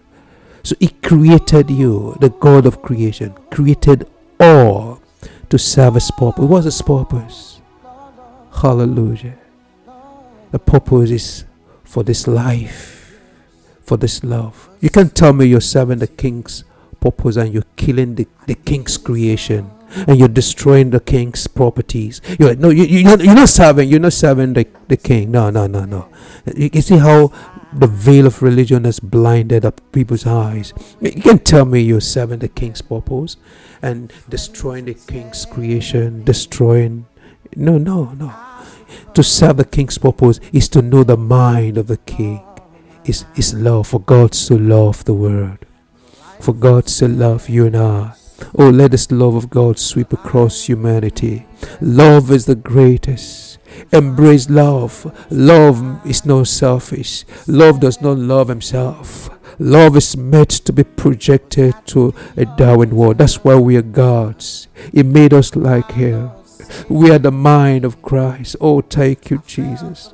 So 0.64 0.76
he 0.80 0.90
created 0.90 1.72
you, 1.72 2.16
the 2.20 2.30
God 2.30 2.66
of 2.66 2.82
creation, 2.82 3.34
created 3.50 4.08
all 4.40 5.02
to 5.50 5.58
serve 5.58 5.96
his 5.96 6.12
purpose. 6.12 6.46
What's 6.46 6.66
his 6.66 6.82
purpose? 6.82 7.62
Hallelujah. 8.62 9.38
The 10.52 10.60
purpose 10.60 11.10
is 11.10 11.46
for 11.84 12.04
this 12.04 12.28
life, 12.28 13.20
for 13.82 13.98
this 13.98 14.24
love. 14.24 14.70
You 14.80 14.90
can't 14.90 15.16
tell 15.16 15.34
me 15.34 15.46
you're 15.46 15.62
serving 15.62 16.00
the 16.00 16.08
king's 16.08 16.64
purpose 17.00 17.38
and 17.38 17.54
you're 17.54 17.64
killing 17.76 18.16
the, 18.16 18.28
the 18.46 18.56
king's 18.56 18.98
creation 18.98 19.72
and 20.08 20.18
you're 20.18 20.28
destroying 20.28 20.90
the 20.90 21.00
king's 21.00 21.48
properties. 21.48 22.22
You're 22.40 22.56
no, 22.56 22.70
you, 22.70 22.84
you're, 22.84 23.18
not, 23.18 23.26
you're 23.26 23.36
not 23.36 23.50
serving, 23.50 23.90
you're 23.90 24.00
not 24.00 24.14
serving 24.14 24.54
the, 24.54 24.68
the 24.88 24.98
king. 24.98 25.32
No, 25.32 25.50
no, 25.50 25.68
no, 25.68 25.86
no. 25.86 26.10
You, 26.56 26.70
you 26.74 26.82
see 26.82 26.98
how 26.98 27.32
the 27.74 27.88
veil 27.88 28.28
of 28.28 28.42
religion 28.42 28.84
has 28.84 29.00
blinded 29.00 29.66
up 29.66 29.82
people's 29.92 30.26
eyes. 30.26 30.74
You 31.00 31.22
can 31.22 31.40
tell 31.40 31.66
me 31.66 31.82
you're 31.82 32.02
serving 32.02 32.40
the 32.40 32.50
king's 32.50 32.82
purpose 32.82 33.38
and 33.82 34.12
destroying 34.30 34.86
the 34.86 34.94
king's 34.94 35.46
creation, 35.46 36.24
destroying. 36.24 37.08
No, 37.56 37.78
no, 37.78 38.12
no. 38.14 38.34
To 39.14 39.24
serve 39.24 39.58
the 39.58 39.66
king's 39.66 39.98
purpose 39.98 40.40
is 40.52 40.68
to 40.70 40.82
know 40.82 41.04
the 41.04 41.18
mind 41.18 41.78
of 41.78 41.88
the 41.88 41.98
king. 41.98 42.44
Is 43.04 43.26
is 43.36 43.54
love 43.54 43.88
for 43.88 44.00
God 44.00 44.36
so 44.36 44.56
loved 44.56 45.08
the 45.08 45.14
world. 45.14 45.58
For 46.40 46.54
God 46.54 46.88
so 46.88 47.08
loved 47.08 47.50
you 47.50 47.66
and 47.66 47.76
I. 47.76 48.14
Oh, 48.58 48.70
let 48.70 48.92
this 48.92 49.12
love 49.12 49.36
of 49.36 49.50
God 49.50 49.80
sweep 49.80 50.14
across 50.14 50.64
humanity. 50.64 51.46
Love 51.80 52.32
is 52.32 52.46
the 52.46 52.56
greatest. 52.56 53.60
Embrace 53.92 54.50
love. 54.50 55.12
Love 55.30 56.06
is 56.06 56.26
not 56.26 56.48
selfish. 56.48 57.26
Love 57.48 57.80
does 57.80 58.02
not 58.02 58.18
love 58.18 58.48
himself. 58.48 59.30
Love 59.60 59.96
is 59.96 60.18
meant 60.18 60.50
to 60.50 60.74
be 60.74 60.84
projected 60.84 61.76
to 61.86 62.14
a 62.36 62.46
Darwin 62.46 62.96
world. 62.96 63.20
That's 63.20 63.44
why 63.44 63.56
we 63.56 63.78
are 63.78 63.84
gods. 63.84 64.68
He 64.92 65.04
made 65.04 65.34
us 65.34 65.56
like 65.56 65.92
Him. 65.92 66.32
We 66.90 67.12
are 67.12 67.20
the 67.20 67.32
mind 67.32 67.86
of 67.86 68.02
Christ. 68.02 68.56
Oh, 68.60 68.82
thank 68.82 69.30
you, 69.30 69.44
Jesus. 69.46 70.14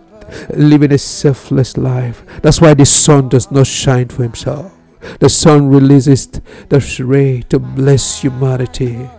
Living 0.49 0.91
a 0.91 0.97
selfless 0.97 1.77
life. 1.77 2.25
That's 2.41 2.59
why 2.59 2.73
the 2.73 2.85
sun 2.85 3.29
does 3.29 3.49
not 3.49 3.67
shine 3.67 4.09
for 4.09 4.23
himself. 4.23 4.76
The 5.19 5.29
sun 5.29 5.69
releases 5.69 6.27
the 6.69 7.03
ray 7.05 7.41
to 7.49 7.59
bless 7.59 8.21
humanity. 8.21 9.09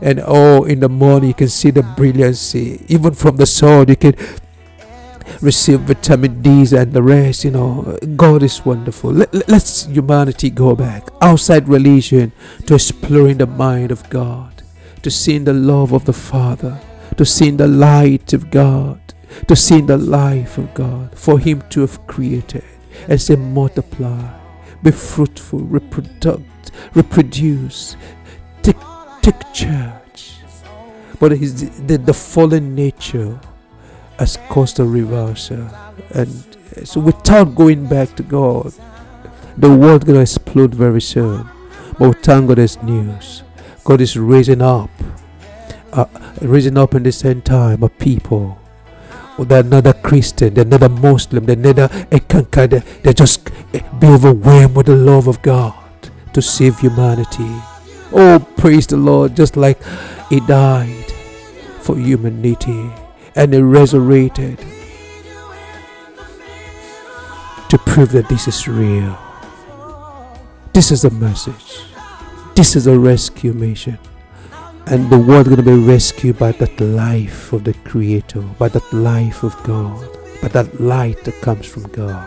And 0.00 0.22
oh, 0.26 0.64
in 0.64 0.80
the 0.80 0.88
morning 0.88 1.28
you 1.28 1.34
can 1.34 1.48
see 1.48 1.70
the 1.70 1.82
brilliancy. 1.82 2.84
Even 2.88 3.14
from 3.14 3.36
the 3.36 3.46
sun, 3.46 3.88
you 3.88 3.96
can 3.96 4.14
receive 5.40 5.80
vitamin 5.80 6.42
D's 6.42 6.72
and 6.72 6.92
the 6.92 7.02
rest. 7.02 7.44
You 7.44 7.52
know, 7.52 7.98
God 8.16 8.42
is 8.42 8.64
wonderful. 8.64 9.12
Let, 9.12 9.48
let's 9.48 9.86
humanity 9.86 10.50
go 10.50 10.74
back 10.74 11.08
outside 11.20 11.68
religion 11.68 12.32
to 12.66 12.74
exploring 12.74 13.38
the 13.38 13.46
mind 13.46 13.92
of 13.92 14.08
God, 14.10 14.62
to 15.02 15.10
seeing 15.10 15.44
the 15.44 15.52
love 15.52 15.92
of 15.92 16.04
the 16.04 16.12
Father, 16.12 16.80
to 17.16 17.24
seeing 17.24 17.56
the 17.56 17.68
light 17.68 18.32
of 18.32 18.50
God, 18.50 19.00
to 19.46 19.54
seeing 19.54 19.86
the 19.86 19.98
life 19.98 20.58
of 20.58 20.74
God, 20.74 21.16
for 21.16 21.38
Him 21.38 21.62
to 21.70 21.80
have 21.82 22.06
created 22.06 22.64
and 23.08 23.20
say, 23.20 23.36
multiply, 23.36 24.37
be 24.82 24.90
fruitful, 24.90 25.60
reproduce, 25.60 26.42
reproduce, 26.94 27.96
take, 28.62 28.76
take 29.22 29.52
charge. 29.52 30.34
But 31.20 31.32
his, 31.32 31.70
the, 31.86 31.98
the 31.98 32.14
fallen 32.14 32.74
nature 32.74 33.38
has 34.18 34.38
caused 34.48 34.78
a 34.80 34.84
reversal. 34.84 35.68
And 36.10 36.28
so, 36.84 37.00
without 37.00 37.54
going 37.54 37.88
back 37.88 38.14
to 38.16 38.22
God, 38.22 38.72
the 39.56 39.74
world 39.74 40.06
to 40.06 40.20
explode 40.20 40.74
very 40.74 41.00
soon. 41.00 41.48
But 41.98 42.22
thank 42.22 42.46
God 42.46 42.58
there's 42.58 42.80
news. 42.82 43.42
God 43.82 44.00
is 44.00 44.16
raising 44.16 44.62
up, 44.62 44.90
uh, 45.92 46.06
raising 46.40 46.78
up 46.78 46.94
in 46.94 47.02
this 47.02 47.24
end 47.24 47.44
time 47.44 47.82
a 47.82 47.88
people. 47.88 48.57
They're 49.38 49.62
not 49.62 49.86
a 49.86 49.92
Christian, 49.92 50.54
they're 50.54 50.64
not 50.64 50.82
a 50.82 50.88
Muslim, 50.88 51.46
they're 51.46 51.56
not 51.56 51.78
a 52.12 52.20
Kanka, 52.20 52.66
they 53.02 53.12
just 53.12 53.50
eh, 53.72 53.80
be 54.00 54.08
overwhelmed 54.08 54.76
with 54.76 54.86
the 54.86 54.96
love 54.96 55.28
of 55.28 55.40
God 55.42 55.74
to 56.32 56.42
save 56.42 56.78
humanity. 56.80 57.48
Oh, 58.12 58.44
praise 58.56 58.86
the 58.86 58.96
Lord, 58.96 59.36
just 59.36 59.56
like 59.56 59.78
He 60.28 60.40
died 60.40 61.12
for 61.80 61.96
humanity 61.96 62.90
and 63.36 63.54
He 63.54 63.60
resurrected 63.60 64.58
to 67.68 67.78
prove 67.78 68.12
that 68.12 68.28
this 68.28 68.48
is 68.48 68.66
real. 68.66 69.16
This 70.72 70.90
is 70.90 71.02
the 71.02 71.10
message. 71.10 71.82
This 72.54 72.74
is 72.74 72.86
a 72.86 72.98
rescue 72.98 73.52
mission. 73.52 73.98
And 74.90 75.10
the 75.10 75.18
world 75.18 75.46
is 75.46 75.54
going 75.54 75.64
to 75.66 75.76
be 75.76 75.86
rescued 75.86 76.38
by 76.38 76.52
that 76.52 76.80
life 76.80 77.52
of 77.52 77.64
the 77.64 77.74
Creator, 77.74 78.40
by 78.58 78.68
that 78.70 78.90
life 78.90 79.42
of 79.42 79.54
God, 79.62 80.08
by 80.40 80.48
that 80.48 80.80
light 80.80 81.22
that 81.24 81.38
comes 81.42 81.66
from 81.66 81.82
God. 81.88 82.26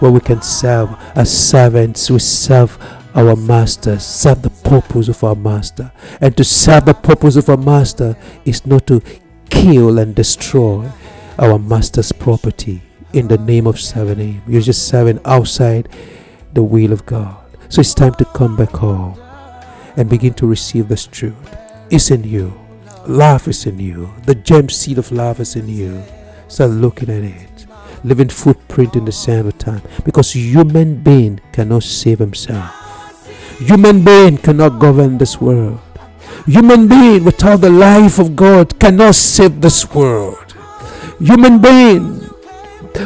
Where 0.00 0.10
we 0.10 0.20
can 0.20 0.40
serve 0.40 0.96
as 1.14 1.30
servants, 1.30 2.10
we 2.10 2.20
serve 2.20 2.78
our 3.14 3.36
master, 3.36 3.98
serve 3.98 4.40
the 4.40 4.48
purpose 4.48 5.08
of 5.08 5.22
our 5.22 5.34
master. 5.34 5.92
And 6.22 6.34
to 6.38 6.42
serve 6.42 6.86
the 6.86 6.94
purpose 6.94 7.36
of 7.36 7.50
our 7.50 7.58
master 7.58 8.16
is 8.46 8.64
not 8.64 8.86
to 8.86 9.02
kill 9.50 9.98
and 9.98 10.14
destroy 10.14 10.90
our 11.38 11.58
master's 11.58 12.12
property 12.12 12.80
in 13.12 13.28
the 13.28 13.36
name 13.36 13.66
of 13.66 13.78
serving 13.78 14.18
him. 14.18 14.42
You're 14.46 14.62
just 14.62 14.88
serving 14.88 15.20
outside 15.26 15.90
the 16.54 16.62
will 16.62 16.94
of 16.94 17.04
God. 17.04 17.36
So 17.68 17.80
it's 17.80 17.92
time 17.92 18.14
to 18.14 18.24
come 18.24 18.56
back 18.56 18.70
home 18.70 19.20
and 19.98 20.08
begin 20.08 20.32
to 20.34 20.46
receive 20.46 20.88
this 20.88 21.06
truth. 21.06 21.63
It's 21.94 22.10
in 22.10 22.24
you. 22.24 22.52
Love 23.06 23.46
is 23.46 23.66
in 23.66 23.78
you. 23.78 24.12
The 24.26 24.34
gem 24.34 24.68
seed 24.68 24.98
of 24.98 25.12
love 25.12 25.38
is 25.38 25.54
in 25.54 25.68
you. 25.68 26.02
Start 26.48 26.72
looking 26.72 27.08
at 27.08 27.22
it. 27.22 27.66
Living 28.02 28.30
footprint 28.30 28.96
in 28.96 29.04
the 29.04 29.12
sand 29.12 29.46
of 29.46 29.56
time. 29.58 29.80
Because 30.04 30.32
human 30.32 31.04
being 31.04 31.40
cannot 31.52 31.84
save 31.84 32.18
himself. 32.18 32.74
Human 33.60 34.04
being 34.04 34.38
cannot 34.38 34.80
govern 34.80 35.18
this 35.18 35.40
world. 35.40 35.78
Human 36.46 36.88
being 36.88 37.22
without 37.22 37.60
the 37.60 37.70
life 37.70 38.18
of 38.18 38.34
God 38.34 38.80
cannot 38.80 39.14
save 39.14 39.60
this 39.60 39.88
world. 39.94 40.52
Human 41.20 41.60
being, 41.60 42.28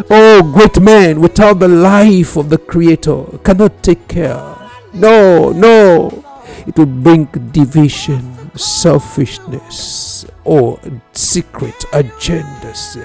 oh 0.08 0.50
great 0.54 0.80
man, 0.80 1.20
without 1.20 1.58
the 1.58 1.68
life 1.68 2.38
of 2.38 2.48
the 2.48 2.56
Creator 2.56 3.36
cannot 3.44 3.82
take 3.82 4.08
care. 4.08 4.56
No, 4.94 5.52
no. 5.52 6.24
It 6.66 6.78
will 6.78 6.86
bring 6.86 7.26
division, 7.52 8.37
selfishness, 8.58 10.26
or 10.44 10.80
secret 11.12 11.74
agendas 11.92 12.96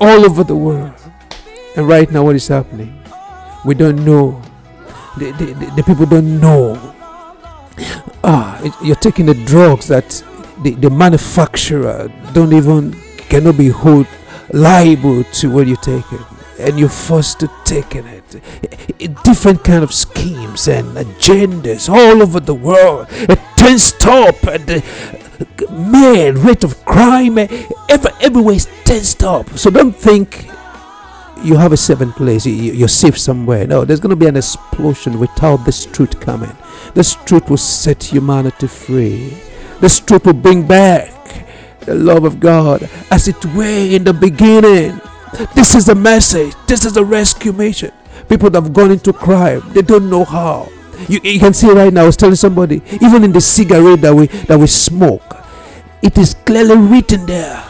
all 0.00 0.24
over 0.24 0.44
the 0.44 0.56
world. 0.56 0.94
And 1.76 1.86
right 1.86 2.10
now, 2.10 2.24
what 2.24 2.36
is 2.36 2.48
happening? 2.48 3.02
We 3.64 3.74
don't 3.74 4.04
know. 4.04 4.40
The, 5.18 5.32
the, 5.32 5.44
the, 5.46 5.72
the 5.76 5.82
people 5.82 6.06
don't 6.06 6.40
know 6.40 6.94
ah, 8.26 8.60
you're 8.82 8.96
taking 8.96 9.26
the 9.26 9.34
drugs 9.46 9.88
that 9.88 10.22
the, 10.62 10.72
the 10.74 10.90
manufacturer 10.90 12.12
don't 12.32 12.52
even 12.52 12.92
cannot 13.28 13.56
be 13.56 13.70
held 13.70 14.06
liable 14.52 15.24
to 15.24 15.50
when 15.50 15.68
you 15.68 15.76
take 15.76 16.04
it 16.12 16.35
and 16.58 16.78
you're 16.78 16.88
forced 16.88 17.40
to 17.40 17.50
take 17.64 17.94
in 17.94 18.06
it. 18.06 19.22
Different 19.24 19.62
kind 19.64 19.84
of 19.84 19.92
schemes 19.92 20.68
and 20.68 20.96
agendas 20.96 21.88
all 21.88 22.22
over 22.22 22.40
the 22.40 22.54
world. 22.54 23.06
It 23.10 23.38
turns 23.56 23.84
stop. 23.84 24.42
And 24.44 24.66
the 24.66 24.82
man 25.70 26.42
rate 26.42 26.64
of 26.64 26.84
crime 26.84 27.38
eh, 27.38 27.68
ever 27.90 28.10
everywhere 28.20 28.54
is 28.54 28.66
tensed 28.84 29.22
up 29.22 29.46
so 29.58 29.68
don't 29.70 29.94
think 29.94 30.48
you 31.42 31.56
have 31.56 31.72
a 31.72 31.76
seven 31.76 32.12
place. 32.12 32.46
You're 32.46 32.88
safe 32.88 33.18
somewhere. 33.18 33.66
No 33.66 33.84
there's 33.84 34.00
going 34.00 34.10
to 34.10 34.16
be 34.16 34.26
an 34.26 34.36
explosion 34.36 35.18
without 35.18 35.58
this 35.58 35.86
truth 35.86 36.18
coming. 36.20 36.56
This 36.94 37.14
truth 37.26 37.50
will 37.50 37.56
set 37.56 38.02
humanity 38.02 38.66
free. 38.66 39.36
This 39.80 40.00
truth 40.00 40.24
will 40.24 40.32
bring 40.32 40.66
back 40.66 41.12
the 41.80 41.94
love 41.94 42.24
of 42.24 42.40
God 42.40 42.88
as 43.10 43.28
it 43.28 43.44
were 43.54 43.64
in 43.64 44.04
the 44.04 44.14
beginning. 44.14 45.00
This 45.54 45.74
is 45.74 45.86
the 45.86 45.94
message. 45.94 46.54
This 46.66 46.84
is 46.84 46.94
the 46.94 47.04
rescue 47.04 47.52
mission. 47.52 47.92
People 48.28 48.50
that 48.50 48.62
have 48.62 48.72
gone 48.72 48.90
into 48.90 49.12
crime, 49.12 49.62
they 49.72 49.82
don't 49.82 50.08
know 50.08 50.24
how. 50.24 50.68
You, 51.08 51.20
you 51.22 51.38
can 51.38 51.52
see 51.52 51.70
right 51.70 51.92
now, 51.92 52.04
I 52.04 52.06
was 52.06 52.16
telling 52.16 52.36
somebody, 52.36 52.82
even 53.02 53.22
in 53.22 53.32
the 53.32 53.40
cigarette 53.40 54.00
that 54.00 54.14
we 54.14 54.26
that 54.48 54.58
we 54.58 54.66
smoke, 54.66 55.36
it 56.02 56.16
is 56.16 56.34
clearly 56.34 56.76
written 56.76 57.26
there. 57.26 57.62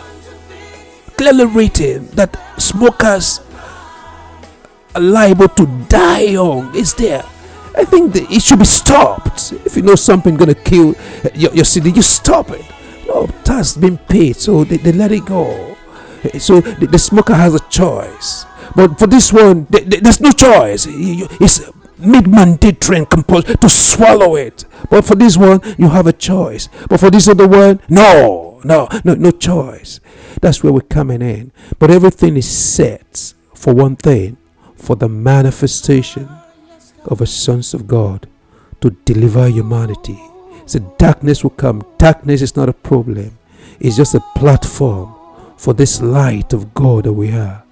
Clearly 1.16 1.46
written 1.46 2.06
that 2.08 2.36
smokers 2.60 3.40
are 4.94 5.00
liable 5.00 5.48
to 5.48 5.66
die 5.88 6.20
young. 6.20 6.70
It's 6.74 6.94
there. 6.94 7.24
I 7.76 7.84
think 7.84 8.14
it 8.14 8.42
should 8.42 8.60
be 8.60 8.64
stopped. 8.64 9.52
If 9.66 9.76
you 9.76 9.82
know 9.82 9.96
something 9.96 10.36
gonna 10.36 10.54
kill 10.54 10.94
your, 11.34 11.52
your 11.52 11.64
city, 11.64 11.90
you 11.90 12.02
stop 12.02 12.50
it. 12.50 12.64
No, 13.06 13.26
tax 13.44 13.76
been 13.76 13.98
paid, 13.98 14.36
so 14.36 14.64
they, 14.64 14.78
they 14.78 14.92
let 14.92 15.12
it 15.12 15.26
go. 15.26 15.75
So 16.38 16.60
the, 16.60 16.86
the 16.86 16.98
smoker 16.98 17.34
has 17.34 17.54
a 17.54 17.60
choice. 17.68 18.46
But 18.74 18.98
for 18.98 19.06
this 19.06 19.32
one, 19.32 19.66
there's 19.70 20.20
no 20.20 20.30
choice. 20.30 20.86
It's 20.88 21.70
made 21.98 22.28
mandatory 22.28 22.98
and 22.98 23.08
compulsory 23.08 23.56
to 23.56 23.68
swallow 23.68 24.36
it. 24.36 24.64
But 24.90 25.04
for 25.04 25.14
this 25.14 25.36
one, 25.36 25.60
you 25.78 25.88
have 25.88 26.06
a 26.06 26.12
choice. 26.12 26.68
But 26.88 27.00
for 27.00 27.10
this 27.10 27.28
other 27.28 27.48
one, 27.48 27.80
no, 27.88 28.60
no, 28.64 28.88
no, 29.04 29.14
no 29.14 29.30
choice. 29.30 30.00
That's 30.40 30.62
where 30.62 30.72
we're 30.72 30.80
coming 30.80 31.22
in. 31.22 31.52
But 31.78 31.90
everything 31.90 32.36
is 32.36 32.48
set 32.48 33.34
for 33.54 33.74
one 33.74 33.96
thing, 33.96 34.36
for 34.76 34.96
the 34.96 35.08
manifestation 35.08 36.28
of 37.04 37.18
the 37.18 37.26
sons 37.26 37.72
of 37.72 37.86
God 37.86 38.28
to 38.80 38.90
deliver 38.90 39.48
humanity. 39.48 40.20
So 40.66 40.80
darkness 40.98 41.42
will 41.42 41.50
come. 41.50 41.82
Darkness 41.96 42.42
is 42.42 42.56
not 42.56 42.68
a 42.68 42.72
problem. 42.72 43.38
It's 43.80 43.96
just 43.96 44.14
a 44.14 44.20
platform 44.34 45.15
for 45.56 45.74
this 45.74 46.00
light 46.00 46.52
of 46.52 46.74
God 46.74 47.04
that 47.04 47.12
we 47.12 47.32
are 47.32 47.64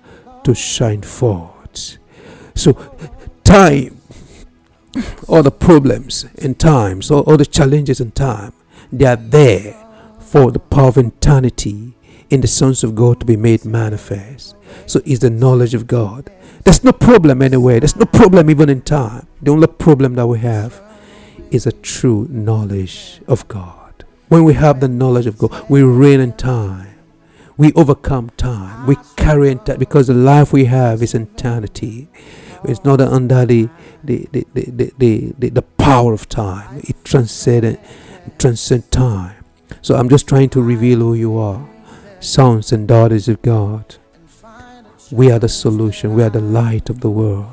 to 0.45 0.55
shine 0.55 1.03
forth. 1.03 1.99
So 2.55 2.73
time, 3.43 4.01
all 5.29 5.43
the 5.43 5.51
problems 5.51 6.25
in 6.37 6.55
times, 6.55 7.11
all, 7.11 7.23
all 7.23 7.37
the 7.37 7.47
challenges 7.47 8.01
in 8.01 8.13
time, 8.13 8.53
they 8.93 9.07
are 9.07 9.17
there 9.17 9.75
for 10.21 10.53
the 10.53 10.59
power 10.59 10.89
of 10.89 10.99
eternity 10.99 11.95
in 12.31 12.41
the 12.41 12.47
sons 12.47 12.85
of 12.85 12.95
God 12.95 13.21
to 13.21 13.27
be 13.27 13.37
made 13.37 13.65
manifest. 13.65 14.57
So 14.87 15.01
is 15.05 15.21
the 15.21 15.31
knowledge 15.31 15.75
of 15.75 15.87
God. 15.87 16.31
There's 16.65 16.83
no 16.83 16.93
problem 16.93 17.43
anywhere. 17.43 17.81
There's 17.81 17.97
no 17.97 18.07
problem 18.07 18.51
even 18.51 18.69
in 18.69 18.83
time. 18.83 19.27
The 19.43 19.51
only 19.51 19.67
problem 19.67 20.15
that 20.15 20.27
we 20.27 20.39
have 20.41 20.81
is 21.51 21.67
a 21.67 21.73
true 21.73 22.27
knowledge 22.31 23.21
of 23.29 23.47
God. 23.49 24.05
When 24.29 24.45
we 24.45 24.55
have 24.55 24.81
the 24.81 24.89
knowledge 24.89 25.27
of 25.27 25.39
God, 25.39 25.69
we 25.69 25.83
reign 25.83 26.21
in 26.21 26.33
time. 26.33 26.94
We 27.57 27.73
overcome 27.75 28.31
time. 28.37 28.87
We 28.87 28.97
carry 29.17 29.51
in 29.51 29.61
time 29.61 29.79
because 29.79 30.09
the 30.09 30.15
life 30.15 30.53
we 30.53 30.65
have 30.65 31.03
is 31.03 31.15
eternity. 31.15 32.09
It's 32.65 32.85
not 32.85 33.01
under 33.01 33.45
the 33.47 33.69
the, 34.03 34.29
the, 34.33 34.47
the, 34.55 34.93
the, 34.99 35.33
the, 35.39 35.49
the 35.51 35.63
power 35.63 36.13
of 36.13 36.29
time. 36.29 36.81
It 36.85 37.05
transcends 37.05 37.79
transcend 38.39 38.91
time. 38.91 39.45
So 39.83 39.97
I'm 39.97 40.09
just 40.09 40.27
trying 40.27 40.49
to 40.51 40.63
reveal 40.63 40.99
who 41.01 41.15
you 41.15 41.39
are. 41.39 41.65
Sons 42.21 42.73
and 42.73 42.89
daughters 42.89 43.29
of 43.29 43.43
God. 43.43 43.97
We 45.13 45.31
are 45.31 45.39
the 45.39 45.49
solution. 45.49 46.15
We 46.15 46.23
are 46.23 46.31
the 46.31 46.41
light 46.41 46.89
of 46.91 47.01
the 47.01 47.11
world. 47.11 47.53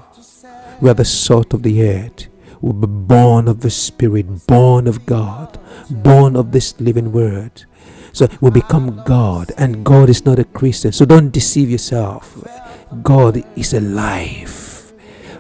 We 0.80 0.90
are 0.90 0.96
the 0.96 1.06
salt 1.06 1.54
of 1.54 1.62
the 1.64 1.84
earth. 1.88 2.28
We'll 2.62 2.74
be 2.74 2.88
born 2.88 3.48
of 3.48 3.62
the 3.62 3.70
Spirit, 3.70 4.48
born 4.48 4.88
of 4.88 5.06
God, 5.06 5.60
born 5.90 6.36
of 6.36 6.52
this 6.52 6.80
living 6.80 7.12
word. 7.12 7.66
So 8.13 8.28
we 8.41 8.52
become 8.52 9.02
God, 9.06 9.52
and 9.58 9.86
God 9.86 10.10
is 10.10 10.26
not 10.26 10.39
a 10.39 10.43
Christian. 10.43 10.91
So 10.91 11.06
don't 11.06 11.32
deceive 11.32 11.69
yourself. 11.69 12.38
God 13.04 13.43
is 13.56 13.74
alive, 13.74 14.93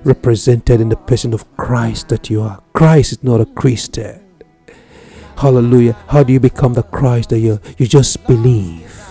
represented 0.03 0.79
in 0.79 0.89
the 0.89 0.95
person 0.95 1.33
of 1.33 1.45
Christ 1.57 2.09
that 2.09 2.29
you 2.29 2.41
are. 2.41 2.61
Christ 2.73 3.11
is 3.11 3.23
not 3.23 3.41
a 3.41 3.45
Christian. 3.45 4.23
Hallelujah. 5.37 5.97
How 6.07 6.23
do 6.23 6.31
you 6.33 6.39
become 6.39 6.73
the 6.73 6.83
Christ 6.83 7.29
that 7.29 7.39
you 7.39 7.59
You 7.77 7.87
just 7.87 8.25
believe 8.27 9.01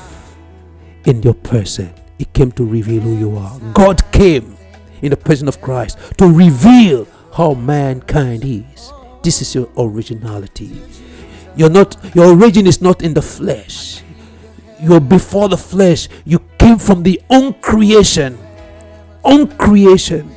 in 1.05 1.23
your 1.23 1.35
person. 1.35 1.93
He 2.19 2.25
came 2.27 2.53
to 2.53 2.65
reveal 2.65 3.01
who 3.03 3.17
you 3.17 3.37
are. 3.37 3.59
God 3.73 4.03
came 4.13 4.57
in 5.03 5.11
the 5.11 5.17
person 5.17 5.49
of 5.49 5.61
Christ 5.61 5.99
to 6.19 6.27
reveal 6.27 7.07
how 7.35 7.55
mankind 7.55 8.45
is. 8.45 8.93
This 9.23 9.43
is 9.43 9.55
your 9.55 9.69
originality. 9.77 10.81
You're 11.57 11.71
not 11.71 11.97
your 12.15 12.27
origin 12.27 12.67
is 12.67 12.81
not 12.81 13.03
in 13.03 13.15
the 13.15 13.23
flesh. 13.23 14.03
You're 14.81 15.01
before 15.01 15.49
the 15.49 15.57
flesh. 15.57 16.09
You 16.25 16.41
came 16.59 16.79
from 16.79 17.03
the 17.03 17.21
own 17.31 17.55
creation. 17.55 18.39
Own 19.25 19.49
creation. 19.59 20.35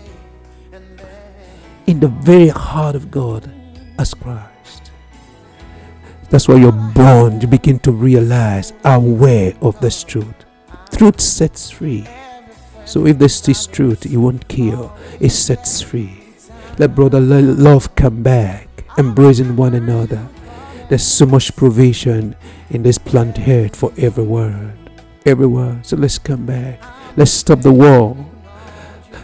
In 1.87 1.99
the 1.99 2.07
very 2.07 2.49
heart 2.49 2.95
of 2.95 3.11
God 3.11 3.49
as 3.99 4.13
Christ. 4.13 4.91
That's 6.29 6.47
why 6.47 6.55
you're 6.55 6.71
born. 6.71 7.39
You 7.41 7.47
begin 7.47 7.79
to 7.79 7.91
realize, 7.91 8.73
aware 8.83 9.53
of 9.61 9.79
this 9.79 10.03
truth. 10.03 10.33
Truth 10.91 11.21
sets 11.21 11.69
free. 11.69 12.07
So 12.85 13.05
if 13.05 13.17
this 13.17 13.47
is 13.47 13.65
truth, 13.67 14.05
it 14.05 14.17
won't 14.17 14.47
kill, 14.47 14.91
it 15.19 15.29
sets 15.29 15.81
free. 15.81 16.23
Let 16.77 16.95
brother 16.95 17.19
love 17.21 17.95
come 17.95 18.23
back, 18.23 18.67
embracing 18.97 19.55
one 19.55 19.75
another. 19.75 20.27
There's 20.89 21.05
so 21.05 21.25
much 21.25 21.55
provision 21.55 22.35
in 22.69 22.83
this 22.83 22.97
plant 22.97 23.37
here 23.37 23.69
for 23.69 23.91
every 23.97 24.23
word. 24.23 24.77
Every 25.25 25.47
word. 25.47 25.85
So 25.85 25.95
let's 25.95 26.17
come 26.17 26.45
back. 26.45 26.81
Let's 27.15 27.31
stop 27.31 27.61
the 27.61 27.71
war. 27.71 28.17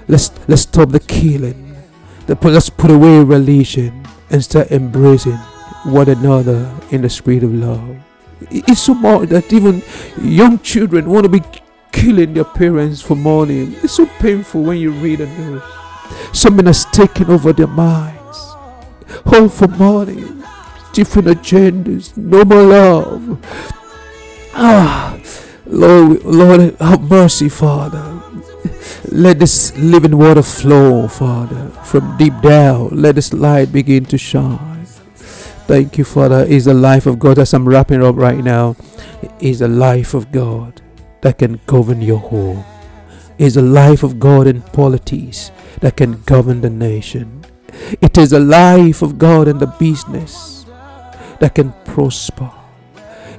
Let's 0.07 0.31
let's 0.47 0.63
stop 0.63 0.89
the 0.89 0.99
killing. 0.99 1.75
Let's 2.27 2.69
put 2.69 2.91
away 2.91 3.23
religion 3.23 4.05
and 4.29 4.43
start 4.43 4.71
embracing 4.71 5.37
one 5.85 6.09
another 6.09 6.71
in 6.91 7.01
the 7.01 7.09
spirit 7.09 7.43
of 7.43 7.53
love. 7.53 7.97
It's 8.51 8.81
so 8.81 8.93
much 8.93 9.29
that 9.29 9.51
even 9.51 9.83
young 10.21 10.59
children 10.59 11.09
want 11.09 11.23
to 11.23 11.29
be 11.29 11.41
killing 11.91 12.33
their 12.33 12.45
parents 12.45 13.01
for 13.01 13.15
money. 13.15 13.75
It's 13.83 13.93
so 13.93 14.05
painful 14.19 14.63
when 14.63 14.77
you 14.77 14.91
read 14.91 15.19
the 15.19 15.27
news. 15.27 15.63
Something 16.33 16.65
has 16.65 16.85
taken 16.85 17.29
over 17.29 17.51
their 17.53 17.67
minds. 17.67 18.37
All 19.25 19.49
for 19.49 19.67
money. 19.67 20.38
Different 20.99 21.29
agendas. 21.29 22.17
No 22.17 22.43
more 22.43 22.61
love. 22.61 23.39
Ah, 24.53 25.17
Lord, 25.65 26.25
Lord, 26.25 26.75
have 26.75 27.09
mercy, 27.09 27.47
Father. 27.47 28.21
Let 29.07 29.39
this 29.39 29.71
living 29.77 30.17
water 30.17 30.41
flow, 30.41 31.07
Father, 31.07 31.69
from 31.85 32.17
deep 32.17 32.33
down. 32.41 32.89
Let 32.91 33.15
this 33.15 33.31
light 33.31 33.71
begin 33.71 34.03
to 34.11 34.17
shine. 34.17 34.85
Thank 35.71 35.97
you, 35.97 36.03
Father. 36.03 36.43
Is 36.43 36.65
the 36.65 36.73
life 36.73 37.05
of 37.05 37.17
God 37.17 37.39
as 37.39 37.53
I'm 37.53 37.63
wrapping 37.63 38.03
up 38.03 38.17
right 38.17 38.43
now. 38.43 38.75
Is 39.39 39.59
the 39.59 39.69
life 39.69 40.13
of 40.13 40.33
God 40.33 40.81
that 41.21 41.37
can 41.37 41.61
govern 41.65 42.01
your 42.01 42.19
home. 42.19 42.65
Is 43.37 43.53
the 43.53 43.61
life 43.61 44.03
of 44.03 44.19
God 44.19 44.47
in 44.47 44.63
politics 44.75 45.49
that 45.79 45.95
can 45.95 46.23
govern 46.23 46.59
the 46.59 46.69
nation. 46.69 47.45
It 48.01 48.17
is 48.17 48.31
the 48.31 48.41
life 48.41 49.01
of 49.01 49.17
God 49.17 49.47
in 49.47 49.59
the 49.59 49.67
business 49.79 50.58
that 51.39 51.55
can 51.55 51.73
prosper. 51.85 52.51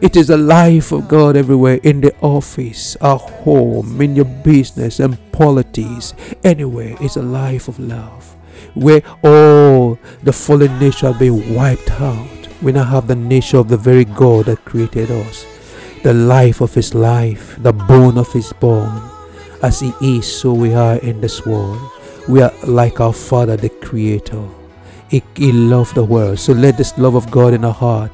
It 0.00 0.16
is 0.16 0.28
the 0.28 0.38
life 0.38 0.92
of 0.92 1.08
God 1.08 1.36
everywhere 1.36 1.78
in 1.82 2.00
the 2.00 2.16
office, 2.20 2.96
our 3.02 3.18
home, 3.18 4.00
in 4.00 4.16
your 4.16 4.24
business 4.24 4.98
and 4.98 5.18
politics. 5.30 6.14
Anywhere 6.42 6.96
is 7.02 7.16
a 7.16 7.22
life 7.22 7.68
of 7.68 7.78
love 7.78 8.34
where 8.74 9.02
all 9.22 9.98
the 10.22 10.32
fallen 10.32 10.78
nature 10.78 11.08
have 11.08 11.18
been 11.18 11.54
wiped 11.54 11.90
out. 12.00 12.48
We 12.62 12.72
now 12.72 12.84
have 12.84 13.08
the 13.08 13.16
nature 13.16 13.58
of 13.58 13.68
the 13.68 13.76
very 13.76 14.04
God 14.04 14.46
that 14.46 14.64
created 14.64 15.10
us, 15.10 15.46
the 16.02 16.14
life 16.14 16.60
of 16.60 16.74
His 16.74 16.94
life, 16.94 17.56
the 17.62 17.72
bone 17.72 18.18
of 18.18 18.32
His 18.32 18.52
bone. 18.54 19.02
As 19.62 19.80
He 19.80 19.92
is, 20.00 20.26
so 20.26 20.54
we 20.54 20.72
are 20.72 20.96
in 20.96 21.20
this 21.20 21.44
world. 21.44 21.80
We 22.28 22.42
are 22.42 22.52
like 22.66 23.00
our 23.00 23.12
Father, 23.12 23.56
the 23.56 23.68
Creator. 23.68 24.59
He, 25.10 25.50
loved 25.50 25.96
the 25.96 26.04
world. 26.04 26.38
So 26.38 26.52
let 26.52 26.78
this 26.78 26.96
love 26.96 27.16
of 27.16 27.30
God 27.32 27.52
in 27.52 27.64
our 27.64 27.74
heart 27.74 28.12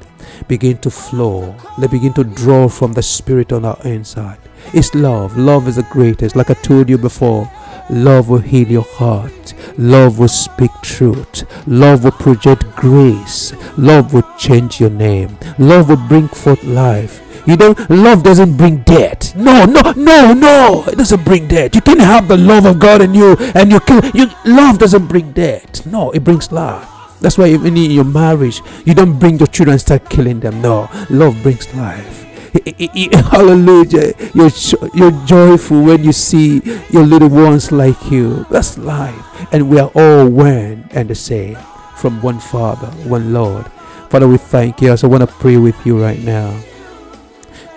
begin 0.49 0.79
to 0.79 0.91
flow. 0.91 1.55
Let 1.77 1.91
begin 1.91 2.15
to 2.15 2.25
draw 2.25 2.69
from 2.69 2.95
the 2.95 3.03
Spirit 3.03 3.53
on 3.53 3.67
our 3.67 3.79
inside. 3.85 4.39
It's 4.73 4.95
love. 4.95 5.37
Love 5.37 5.69
is 5.69 5.77
the 5.77 5.83
greatest. 5.83 6.37
Like 6.37 6.49
I 6.49 6.55
told 6.55 6.89
you 6.89 6.97
before, 6.97 7.51
love 7.91 8.31
will 8.31 8.39
heal 8.39 8.67
your 8.67 8.87
heart. 8.97 9.55
Love 9.77 10.19
will 10.19 10.29
speak 10.29 10.71
truth. 10.83 11.45
Love 11.67 12.05
will 12.05 12.13
project 12.13 12.65
grace. 12.75 13.53
Love 13.77 14.15
will 14.15 14.27
change 14.39 14.81
your 14.81 14.91
name. 14.91 15.37
Love 15.59 15.91
will 15.91 16.09
bring 16.09 16.29
forth 16.29 16.65
life. 16.65 17.21
You 17.47 17.57
don't 17.57 17.79
love 17.91 18.23
doesn't 18.23 18.57
bring 18.57 18.79
death. 18.79 19.35
No, 19.37 19.65
no, 19.65 19.93
no, 19.93 20.35
no. 20.35 20.85
It 20.89 20.99
doesn't 20.99 21.25
bring 21.25 21.47
death. 21.47 21.75
You 21.75 21.81
can 21.81 22.01
have 22.01 22.29
the 22.29 22.37
love 22.37 22.67
of 22.67 22.79
God 22.79 23.01
in 23.03 23.15
you 23.15 23.37
and 23.55 23.71
you 23.71 23.81
can 23.81 24.03
you 24.15 24.27
love 24.45 24.79
doesn't 24.79 25.07
bring 25.07 25.33
death. 25.33 25.87
No, 25.87 26.11
it 26.11 26.25
brings 26.25 26.51
life. 26.51 26.89
That's 27.21 27.39
why 27.39 27.49
even 27.49 27.77
in 27.77 27.91
your 27.91 28.05
marriage, 28.05 28.61
you 28.85 28.95
don't 28.95 29.19
bring 29.19 29.39
your 29.39 29.47
children 29.47 29.73
and 29.73 29.81
start 29.81 30.11
killing 30.11 30.41
them. 30.41 30.61
No, 30.61 30.89
love 31.09 31.41
brings 31.43 31.73
life. 31.75 32.25
Hallelujah. 33.31 34.13
You're, 34.35 34.51
you're 34.95 35.27
joyful 35.27 35.83
when 35.83 36.05
you 36.05 36.13
see 36.13 36.61
your 36.91 37.05
little 37.05 37.29
ones 37.29 37.73
like 37.73 38.11
you. 38.11 38.45
That's 38.51 38.77
life. 38.77 39.23
And 39.53 39.71
we 39.71 39.79
are 39.79 39.91
all 39.95 40.29
one 40.29 40.89
and 40.91 41.09
the 41.09 41.15
same 41.15 41.57
from 41.97 42.21
one 42.23 42.41
Father, 42.41 42.89
one 43.09 43.33
Lord. 43.33 43.67
Father, 44.11 44.29
we 44.29 44.37
thank 44.37 44.81
you. 44.81 44.97
So 44.97 45.09
I 45.09 45.11
want 45.11 45.29
to 45.29 45.35
pray 45.37 45.57
with 45.57 45.85
you 45.87 46.01
right 46.01 46.21
now. 46.21 46.59